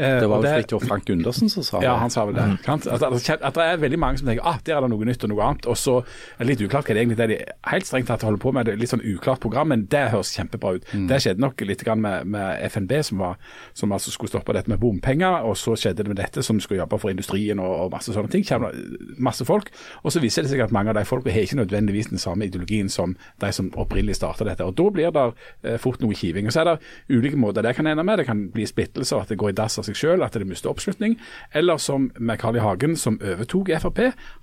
[0.00, 1.84] Eh, Det var vel det Frank Gundersen som sa det.
[1.84, 2.46] ja, han sa vel det.
[2.66, 5.04] At, at, at, at det er veldig mange som tenker ah, der er det noe
[5.08, 5.66] nytt og noe annet.
[5.68, 7.38] Og så er det litt uklart hva det egentlig er de
[7.74, 8.66] helt strengt tatt holder på med.
[8.66, 10.88] Det er litt sånn uklart program, men det høres kjempebra ut.
[11.10, 13.36] Det skjedde nok litt grann med, med FNB, som, var,
[13.76, 15.44] som altså skulle stoppe dette med bompenger.
[15.44, 18.32] Og så skjedde det med dette, som skulle jobbe for industrien og, og masse sånne
[18.32, 18.46] ting.
[18.48, 18.72] Kommer
[19.20, 19.68] masse folk.
[20.04, 22.48] Og så viser det seg at mange av de folka har ikke nødvendigvis den samme
[22.48, 24.64] ideologien som de som opprinnelig starta dette.
[24.64, 25.26] Og da blir det
[25.64, 26.46] eh, fort noe kiving.
[26.48, 26.78] Og så er det
[27.18, 28.18] ulike måter det kan ende med.
[28.22, 31.18] Det kan bli splittelser, at det går i dass seg sjøl, at det mister oppslutning.
[31.54, 32.64] Eller som med Carl I.
[32.64, 34.00] Hagen, som overtok Frp.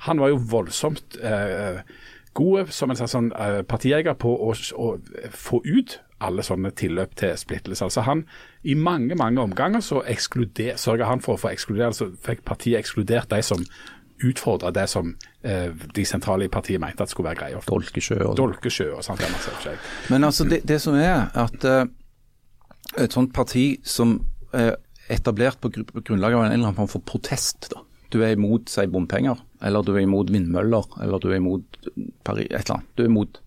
[0.07, 1.81] Han var jo voldsomt eh,
[2.37, 4.91] god som en slags sånn, eh, partieier på å, å
[5.33, 7.85] få ut alle sånne tilløp til splittelse.
[7.85, 8.23] Altså han,
[8.63, 13.29] I mange mange omganger så sørga han for å få ekskludert, så fikk partiet ekskludert
[13.29, 13.65] de som
[14.25, 15.11] utfordra det som
[15.45, 17.61] eh, de sentrale i partiet mente at skulle være greia.
[17.67, 19.21] Dolkesjø og Dolkesjø og sånt.
[20.09, 21.85] Men altså, det, det som er at eh,
[22.97, 24.17] et sånt parti som
[24.53, 24.75] er
[25.13, 27.83] etablert på, gru- grunnlag av en eller annen form for protest, da.
[28.13, 29.35] Du er imot si, bompenger,
[29.67, 31.79] eller du er imot vindmøller, eller du er imot
[32.23, 32.93] Paris, et eller annet.
[32.95, 33.41] Du er imot.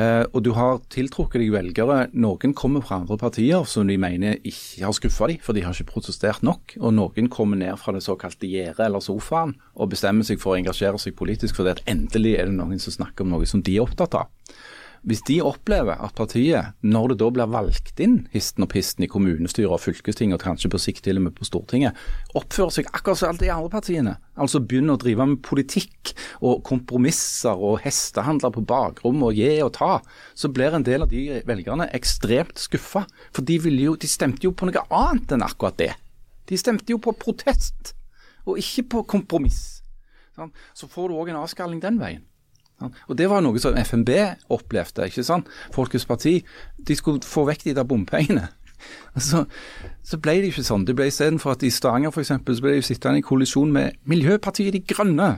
[0.00, 1.98] Eh, og du har tiltrukket deg velgere.
[2.16, 5.76] Noen kommer fra andre partier som de mener ikke har skuffa dem, for de har
[5.76, 6.72] ikke protestert nok.
[6.80, 10.60] Og noen kommer ned fra det såkalte gjerdet eller sofaen og bestemmer seg for å
[10.62, 13.76] engasjere seg politisk fordi at endelig er det noen som snakker om noe som de
[13.76, 14.32] er opptatt av.
[15.02, 19.08] Hvis de opplever at partiet, når det da blir valgt inn histen og pisten i
[19.10, 21.98] kommunestyret og fylkestinget, og kanskje på sikt til og med på Stortinget,
[22.38, 26.62] oppfører seg akkurat som alle de andre partiene, altså begynner å drive med politikk og
[26.70, 29.90] kompromisser og hestehandler på bakrommet og gi og ta,
[30.38, 33.02] så blir en del av de velgerne ekstremt skuffa.
[33.34, 35.92] For de, jo, de stemte jo på noe annet enn akkurat det.
[36.46, 37.96] De stemte jo på protest,
[38.46, 39.80] og ikke på kompromiss.
[40.78, 42.22] Så får du òg en avskalling den veien.
[43.08, 44.10] Og Det var noe som FNB
[44.52, 45.06] opplevde.
[45.06, 45.48] ikke sant?
[45.74, 46.40] Folkets Parti
[46.78, 48.48] de skulle få vekk de der bompengene.
[49.16, 49.44] Så,
[50.02, 50.86] så ble det ikke sånn.
[50.88, 54.74] Det ble Istedenfor at i Stavanger eksempel, så ble de sittende i kollisjon med Miljøpartiet
[54.74, 55.28] De Grønne,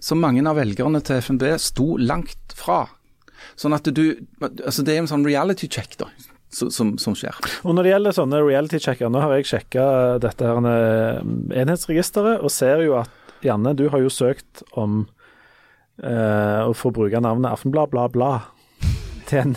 [0.00, 2.86] som mange av velgerne til FNB sto langt fra.
[3.58, 4.04] Sånn at du,
[4.40, 6.08] altså Det er en sånn reality check da,
[6.52, 7.36] som, som, skjer.
[7.64, 9.86] Og Når det gjelder sånne reality-sjekker, nå har jeg sjekka
[10.22, 11.20] dette her eh,
[11.62, 13.12] enhetsregisteret, og ser jo at
[13.44, 15.04] Janne, du har jo søkt om
[16.02, 18.30] eh, å få bruke navnet Aftenblad bla bla
[19.26, 19.56] til en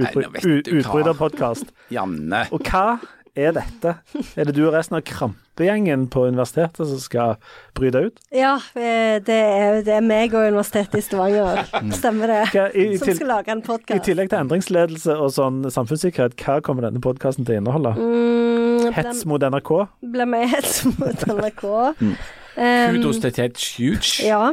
[0.00, 1.72] utbryterpodkast.
[1.92, 2.44] Janne.
[2.54, 2.98] Og hva
[3.38, 3.94] er dette?
[4.36, 7.36] Er det du og resten av krampegjengen på universitetet som skal
[7.78, 8.22] bryte ut?
[8.34, 11.62] Ja, eh, det er, det er meg og Universitetet i Stavanger.
[11.96, 12.40] Stemmer det.
[12.54, 16.58] Hva, i, Som til, skal lage en I tillegg til endringsledelse og sånn samfunnssikkerhet, hva
[16.64, 17.94] kommer denne podkasten til å inneholde?
[17.98, 19.72] Mm, Hets mot NRK?
[20.10, 21.64] Blir med hets mot NRK.
[22.00, 24.26] Um, Kudos til Ted Huge.
[24.26, 24.50] Ja.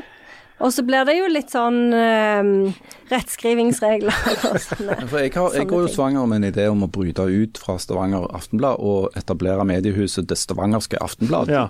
[0.60, 2.52] Og så blir det jo litt sånn um,
[3.12, 4.16] rettskrivingsregler
[4.50, 4.96] og sånne.
[5.12, 7.76] For jeg, har, jeg går jo svanger med en idé om å bryte ut fra
[7.82, 11.52] Stavanger Aftenblad og etablere mediehuset Det Stavangerske Aftenblad.
[11.54, 11.68] Ja.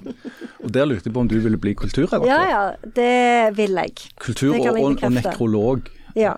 [0.64, 2.32] Og Der lurte jeg på om du ville bli kulturredaktør.
[2.32, 2.64] Ja ja,
[2.96, 3.96] det vil jeg.
[4.24, 5.92] Kultur- jeg og, og nekrolog.
[6.18, 6.34] Ja.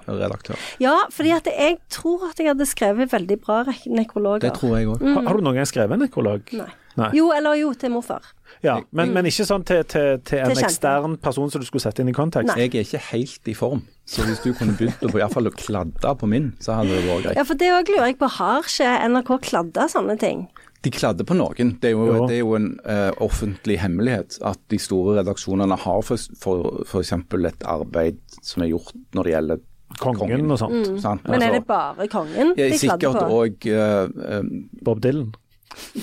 [0.83, 4.49] Ja, fordi at jeg tror at jeg hadde skrevet veldig bra nekrologer.
[4.49, 5.05] Det tror jeg òg.
[5.05, 6.51] Har, har du noen gang skrevet en nekrolog?
[6.57, 6.67] Nei.
[6.99, 7.13] Nei.
[7.15, 8.25] Jo, eller jo, til morfar.
[8.65, 11.83] Ja, men, men ikke sånn til, til, til en Til ekstern person som du skulle
[11.83, 12.51] sette inn i kontekst?
[12.51, 12.65] Nei.
[12.65, 15.47] Jeg er ikke helt i form, så hvis du kunne begynt å, i hvert fall
[15.47, 17.39] å kladde på min, så hadde det vært greit.
[17.39, 18.31] Ja, for det òg lurer jeg på.
[18.39, 20.47] Har ikke NRK kladda sånne ting?
[20.81, 21.73] De kladde på noen.
[21.81, 22.27] Det er jo, Jo.
[22.27, 26.29] det er jo en uh, offentlig hemmelighet at de store redaksjonene har f.eks.
[26.39, 29.65] For, for eksempel et arbeid som er gjort når det gjelder
[29.99, 30.85] Kongen og sånt.
[31.01, 31.23] sant?
[31.25, 34.51] Men er Altså, det bare kongen de kladder Sikkert òg uh, um,
[34.85, 35.31] Bob Dylan.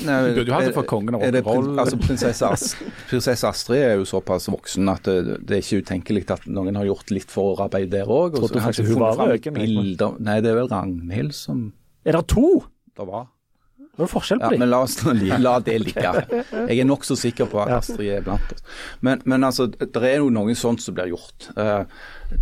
[0.07, 1.81] Nei, Du burde jo hatt det for kongen av rock'n'roll.
[1.83, 2.77] Altså, prinsesse, Ast
[3.11, 6.87] prinsesse Astrid er jo såpass voksen at det, det er ikke utenkelig at noen har
[6.89, 8.39] gjort litt forarbeid der òg.
[10.23, 11.73] Nei, det er vel Ragnhild som
[12.07, 12.64] Er det to?
[12.97, 13.27] det var.
[13.97, 14.61] Det er forskjell Ja, dem.
[14.61, 14.99] men la, oss
[15.40, 16.11] la det ligge.
[16.68, 18.62] Jeg er nokså sikker på at Astrid er blant oss.
[19.01, 21.49] Men, men altså, det er jo noe sånt som blir gjort.
[21.57, 21.84] Eh,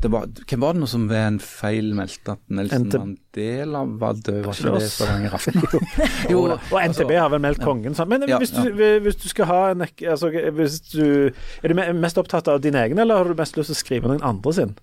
[0.03, 2.97] det var, hvem var det nå som ved en feil meldte at Nelson NTB.
[3.05, 4.41] Mandela var død?
[4.49, 4.89] Var Ikke det.
[4.95, 5.61] Stavanger Aften?
[6.33, 7.95] jo, Og NTB har vel meldt kongen.
[7.95, 8.11] sånn.
[8.15, 8.73] Men Ja, hvis, du,
[9.05, 11.05] hvis du skal ha en altså, hvis du,
[11.63, 14.11] Er du mest opptatt av din egen, eller har du mest lyst til å skrive
[14.11, 14.75] noen andre sin?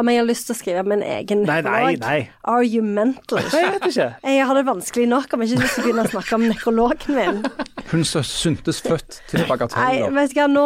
[0.00, 2.16] Om jeg har lyst til å skrive min egen Nei, nei, nei.
[2.50, 3.38] Are you mental?
[3.38, 4.08] Nei, jeg vet ikke.
[4.26, 7.40] Jeg har det vanskelig nok om jeg ikke å begynne å snakke om nekrologen min.
[7.92, 10.64] Hun syntes født til Nei, vet du hva, nå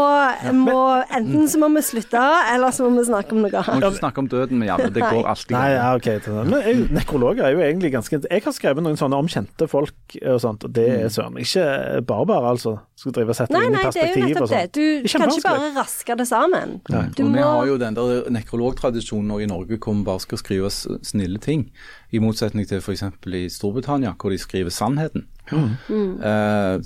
[0.57, 0.79] må
[1.19, 2.23] Enten så må vi slutte,
[2.55, 5.03] eller så må vi snakke om noe Må ikke snakke om døden med Janne, det
[5.05, 6.11] går alltid Nei, ja, ok.
[6.39, 10.19] Men jeg, nekrologer er jo egentlig ganske Jeg har skrevet noen sånne om kjente folk
[10.23, 11.67] og sånt, og det er søren ikke
[12.09, 12.79] bare bare, altså.
[12.99, 14.59] Skal drive og sette Nei, det inn i nei, det er jo nettopp det.
[14.59, 14.71] sånn.
[14.75, 16.73] Du Det kan ikke bare raske det sammen.
[16.89, 20.71] Du og vi har jo den der nekrologtradisjonen i Norge hvor vi bare skal skrive
[21.07, 21.71] snille ting.
[22.11, 23.05] I motsetning til f.eks.
[23.39, 25.29] i Storbritannia hvor de skriver sannheten.
[25.53, 26.19] Mm.
[26.23, 26.81] Eh,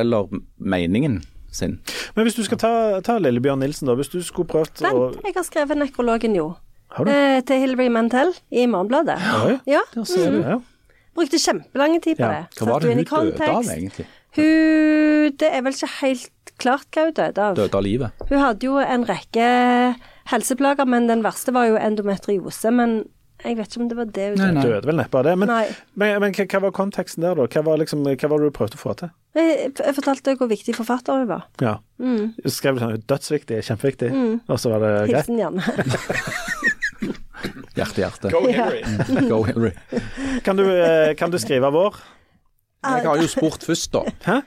[0.00, 1.20] eller meningen
[1.52, 1.78] sin.
[2.16, 2.72] Men hvis du skal ta,
[3.04, 3.94] ta Lillebjørn Nilsen, da.
[3.98, 6.54] Hvis du skulle prøvd å Vent, jeg har skrevet nekrologen, jo.
[6.96, 7.10] Har du?
[7.12, 9.20] Eh, til Hilary Mantel i Morgenbladet.
[9.20, 9.80] Ja, Ja.
[9.94, 10.40] der ser du.
[10.40, 10.58] Ja.
[11.18, 12.28] Brukte kjempelang tid på Ja.
[12.28, 12.58] det.
[12.58, 14.06] Hva var det hun døde av egentlig?
[14.36, 17.58] Hun Det er vel ikke helt klart hva hun døde av.
[17.58, 18.24] Døde av livet?
[18.30, 19.46] Hun hadde jo en rekke
[20.28, 22.72] helseplager, men den verste var jo endometriose.
[22.74, 22.98] Men
[23.44, 24.64] jeg vet ikke om det var det hun døde.
[24.66, 25.36] Døde vel neppe av det.
[25.38, 25.52] Men,
[25.94, 27.46] men, men hva, hva var konteksten der, da?
[27.46, 29.14] Hva var, liksom, hva var det du prøvde å få til?
[29.38, 31.46] Jeg, jeg fortalte hvor viktig forfatter hun var.
[31.62, 31.76] Ja.
[32.02, 32.34] Mm.
[32.50, 34.10] Skrev du sånn dødsviktig, kjempeviktig,
[34.48, 35.28] og så var det greit?
[35.28, 35.62] Hilsen Janne.
[37.78, 38.30] Hjerte, hjerte.
[38.34, 38.82] Go Hillary.
[39.30, 39.70] Go Hillary.
[40.42, 41.94] Kan du, eh, kan du skrive vår?
[42.84, 44.04] Jeg har jo spurt først, da.
[44.26, 44.40] Hæ?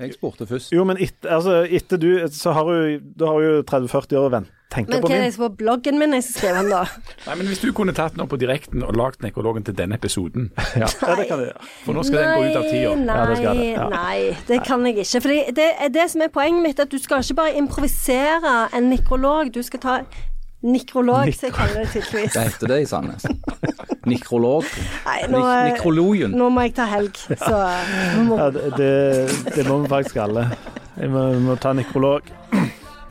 [0.00, 0.72] Jeg spurte først.
[0.72, 4.32] Jo, men etter, altså, etter du, så har du, du har jo 30-40 år å
[4.32, 4.54] vente.
[4.70, 6.84] Men hva er det på bloggen min jeg skal skrive den, da?
[7.26, 9.98] Nei, men Hvis du kunne tatt den opp på direkten og lagd nekrologen til denne
[9.98, 11.66] episoden Ja, ja, det kan du gjøre.
[11.82, 12.94] For nå skal den gå ut av tida.
[12.94, 13.88] Nei, Ja, det det, ja.
[13.90, 15.24] nei, det kan jeg ikke.
[15.26, 18.54] For det, det er det som er poenget mitt, at du skal ikke bare improvisere
[18.78, 19.50] en nekrolog.
[19.52, 19.98] Du skal ta
[20.62, 22.38] nekrolog, som jeg kaller det tydeligvis.
[22.38, 23.26] Det heter det i Sandnes.
[24.10, 24.66] Nikrolog.
[25.06, 26.34] Nei, nå, Nik Nikrologen.
[26.36, 27.62] nå må jeg ta helg, så
[28.18, 28.92] nå må, Ja, det, det,
[29.56, 30.48] det må vi faktisk alle.
[30.96, 32.28] Vi må, vi må ta nekrolog.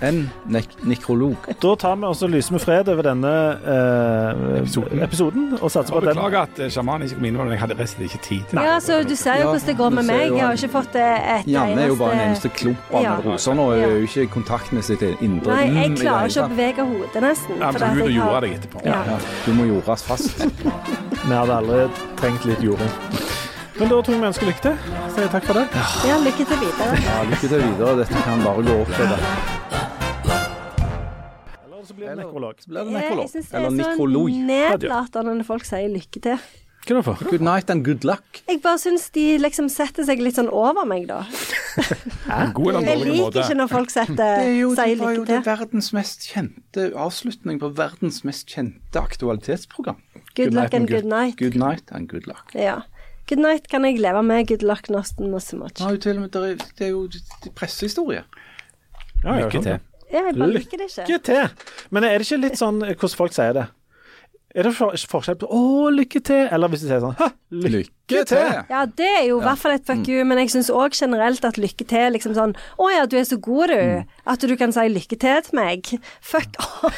[0.01, 1.35] En nek nekrolog.
[1.59, 3.31] Da tar vi også lys med fred over denne
[3.67, 5.01] eh, Episoden.
[5.03, 7.59] episoden, og satser på at den Beklager at eh, sjamanen ikke kom inn, men jeg
[7.59, 10.21] hadde resten ikke tid til Ja, så du ser jo hvordan det går med meg.
[10.37, 13.17] Jeg har ikke fått et eneste Janne er jo bare en eneste klump av Ja.
[13.25, 13.65] roser nå.
[13.73, 16.87] Hun er jo ikke i kontakt med sitt indre Nei, jeg klarer ikke å bevege
[16.93, 17.59] hodet, nesten.
[17.59, 18.85] Ja, men du har- gjorde deg etterpå.
[18.85, 19.03] Ja.
[19.11, 20.39] Ja, du må jordas fast.
[20.39, 22.89] Vi hadde aldri trengt litt jording.
[23.79, 24.77] Men da tror jeg vi ønsker lykke til.
[25.15, 25.67] Sier takk for det.
[26.07, 26.97] Ja, lykke til videre.
[27.03, 27.93] Ja, lykke til videre.
[28.01, 29.19] Dette kan bare gå oppover.
[31.99, 32.55] Blir det nekrolog.
[32.63, 33.29] Så blir det Jeg nekrolog.
[33.29, 34.07] syns det Eller er så
[34.49, 36.41] nedlatende når folk sier lykke til.
[36.79, 37.23] Hva er det for?
[37.29, 38.39] Good night and good luck.
[38.47, 41.19] Jeg bare syns de liksom setter seg litt sånn over meg, da.
[42.29, 43.43] En god eller Jeg dårlig liker måte.
[43.43, 45.49] ikke når folk setter, Det er jo, sier det var jo lykke det til.
[45.51, 49.99] verdens mest kjente avslutning på verdens mest kjente aktualitetsprogram.
[50.39, 51.37] Good luck and good night.
[51.37, 52.55] Good night and good luck.
[52.55, 52.79] Ja.
[53.29, 54.47] Good night kan jeg leve med.
[54.47, 55.75] Good luck not, not so much.
[55.77, 58.23] Det er jo til og med, det er, det er jo er pressehistorie.
[59.23, 59.63] Ja, ja, Lykke sånn.
[59.67, 59.79] til.
[60.09, 61.05] Ja, jeg bare liker det ikke.
[61.09, 61.75] Lykke til!
[61.93, 63.67] Men er det ikke litt sånn eh, hvordan folk sier det?
[64.57, 67.27] Er det for, forskjell på 'å, lykke til', eller hvis de sier sånn 'hæ,
[67.69, 68.63] lykke til'?
[68.71, 71.45] Ja, det er jo i hvert fall et fuck you, men jeg syns òg generelt
[71.45, 74.03] at lykke til liksom sånn Å ja, du er så god, du.
[74.25, 75.85] At du kan si lykke til til meg.
[76.21, 76.97] Fuck off.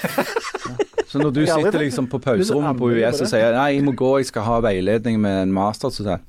[1.12, 4.18] Så når du sitter liksom på pauserommet på UiS og sier nei, jeg må gå,
[4.22, 6.20] jeg skal ha veiledning med en master, så sier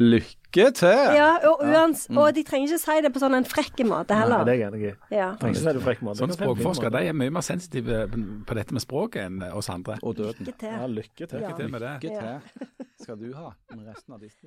[0.00, 1.16] jeg lykke til!
[1.16, 4.42] Ja, og, uans, og de trenger ikke si det på sånn en frekk måte Nei,
[4.44, 4.92] det er jeg enig i.
[5.14, 5.32] Ja.
[5.40, 6.20] Trenger ikke si det frekk måte.
[6.22, 9.98] Sånne språkforskere de er mye mer sensitive på dette med språket enn oss andre.
[10.02, 10.46] Og døden.
[10.46, 10.76] Lykke til.
[10.76, 11.38] Ja, lykke til.
[11.40, 11.94] Lykke til med det.
[12.04, 14.38] Lykke til skal du ha med resten av ditt liv.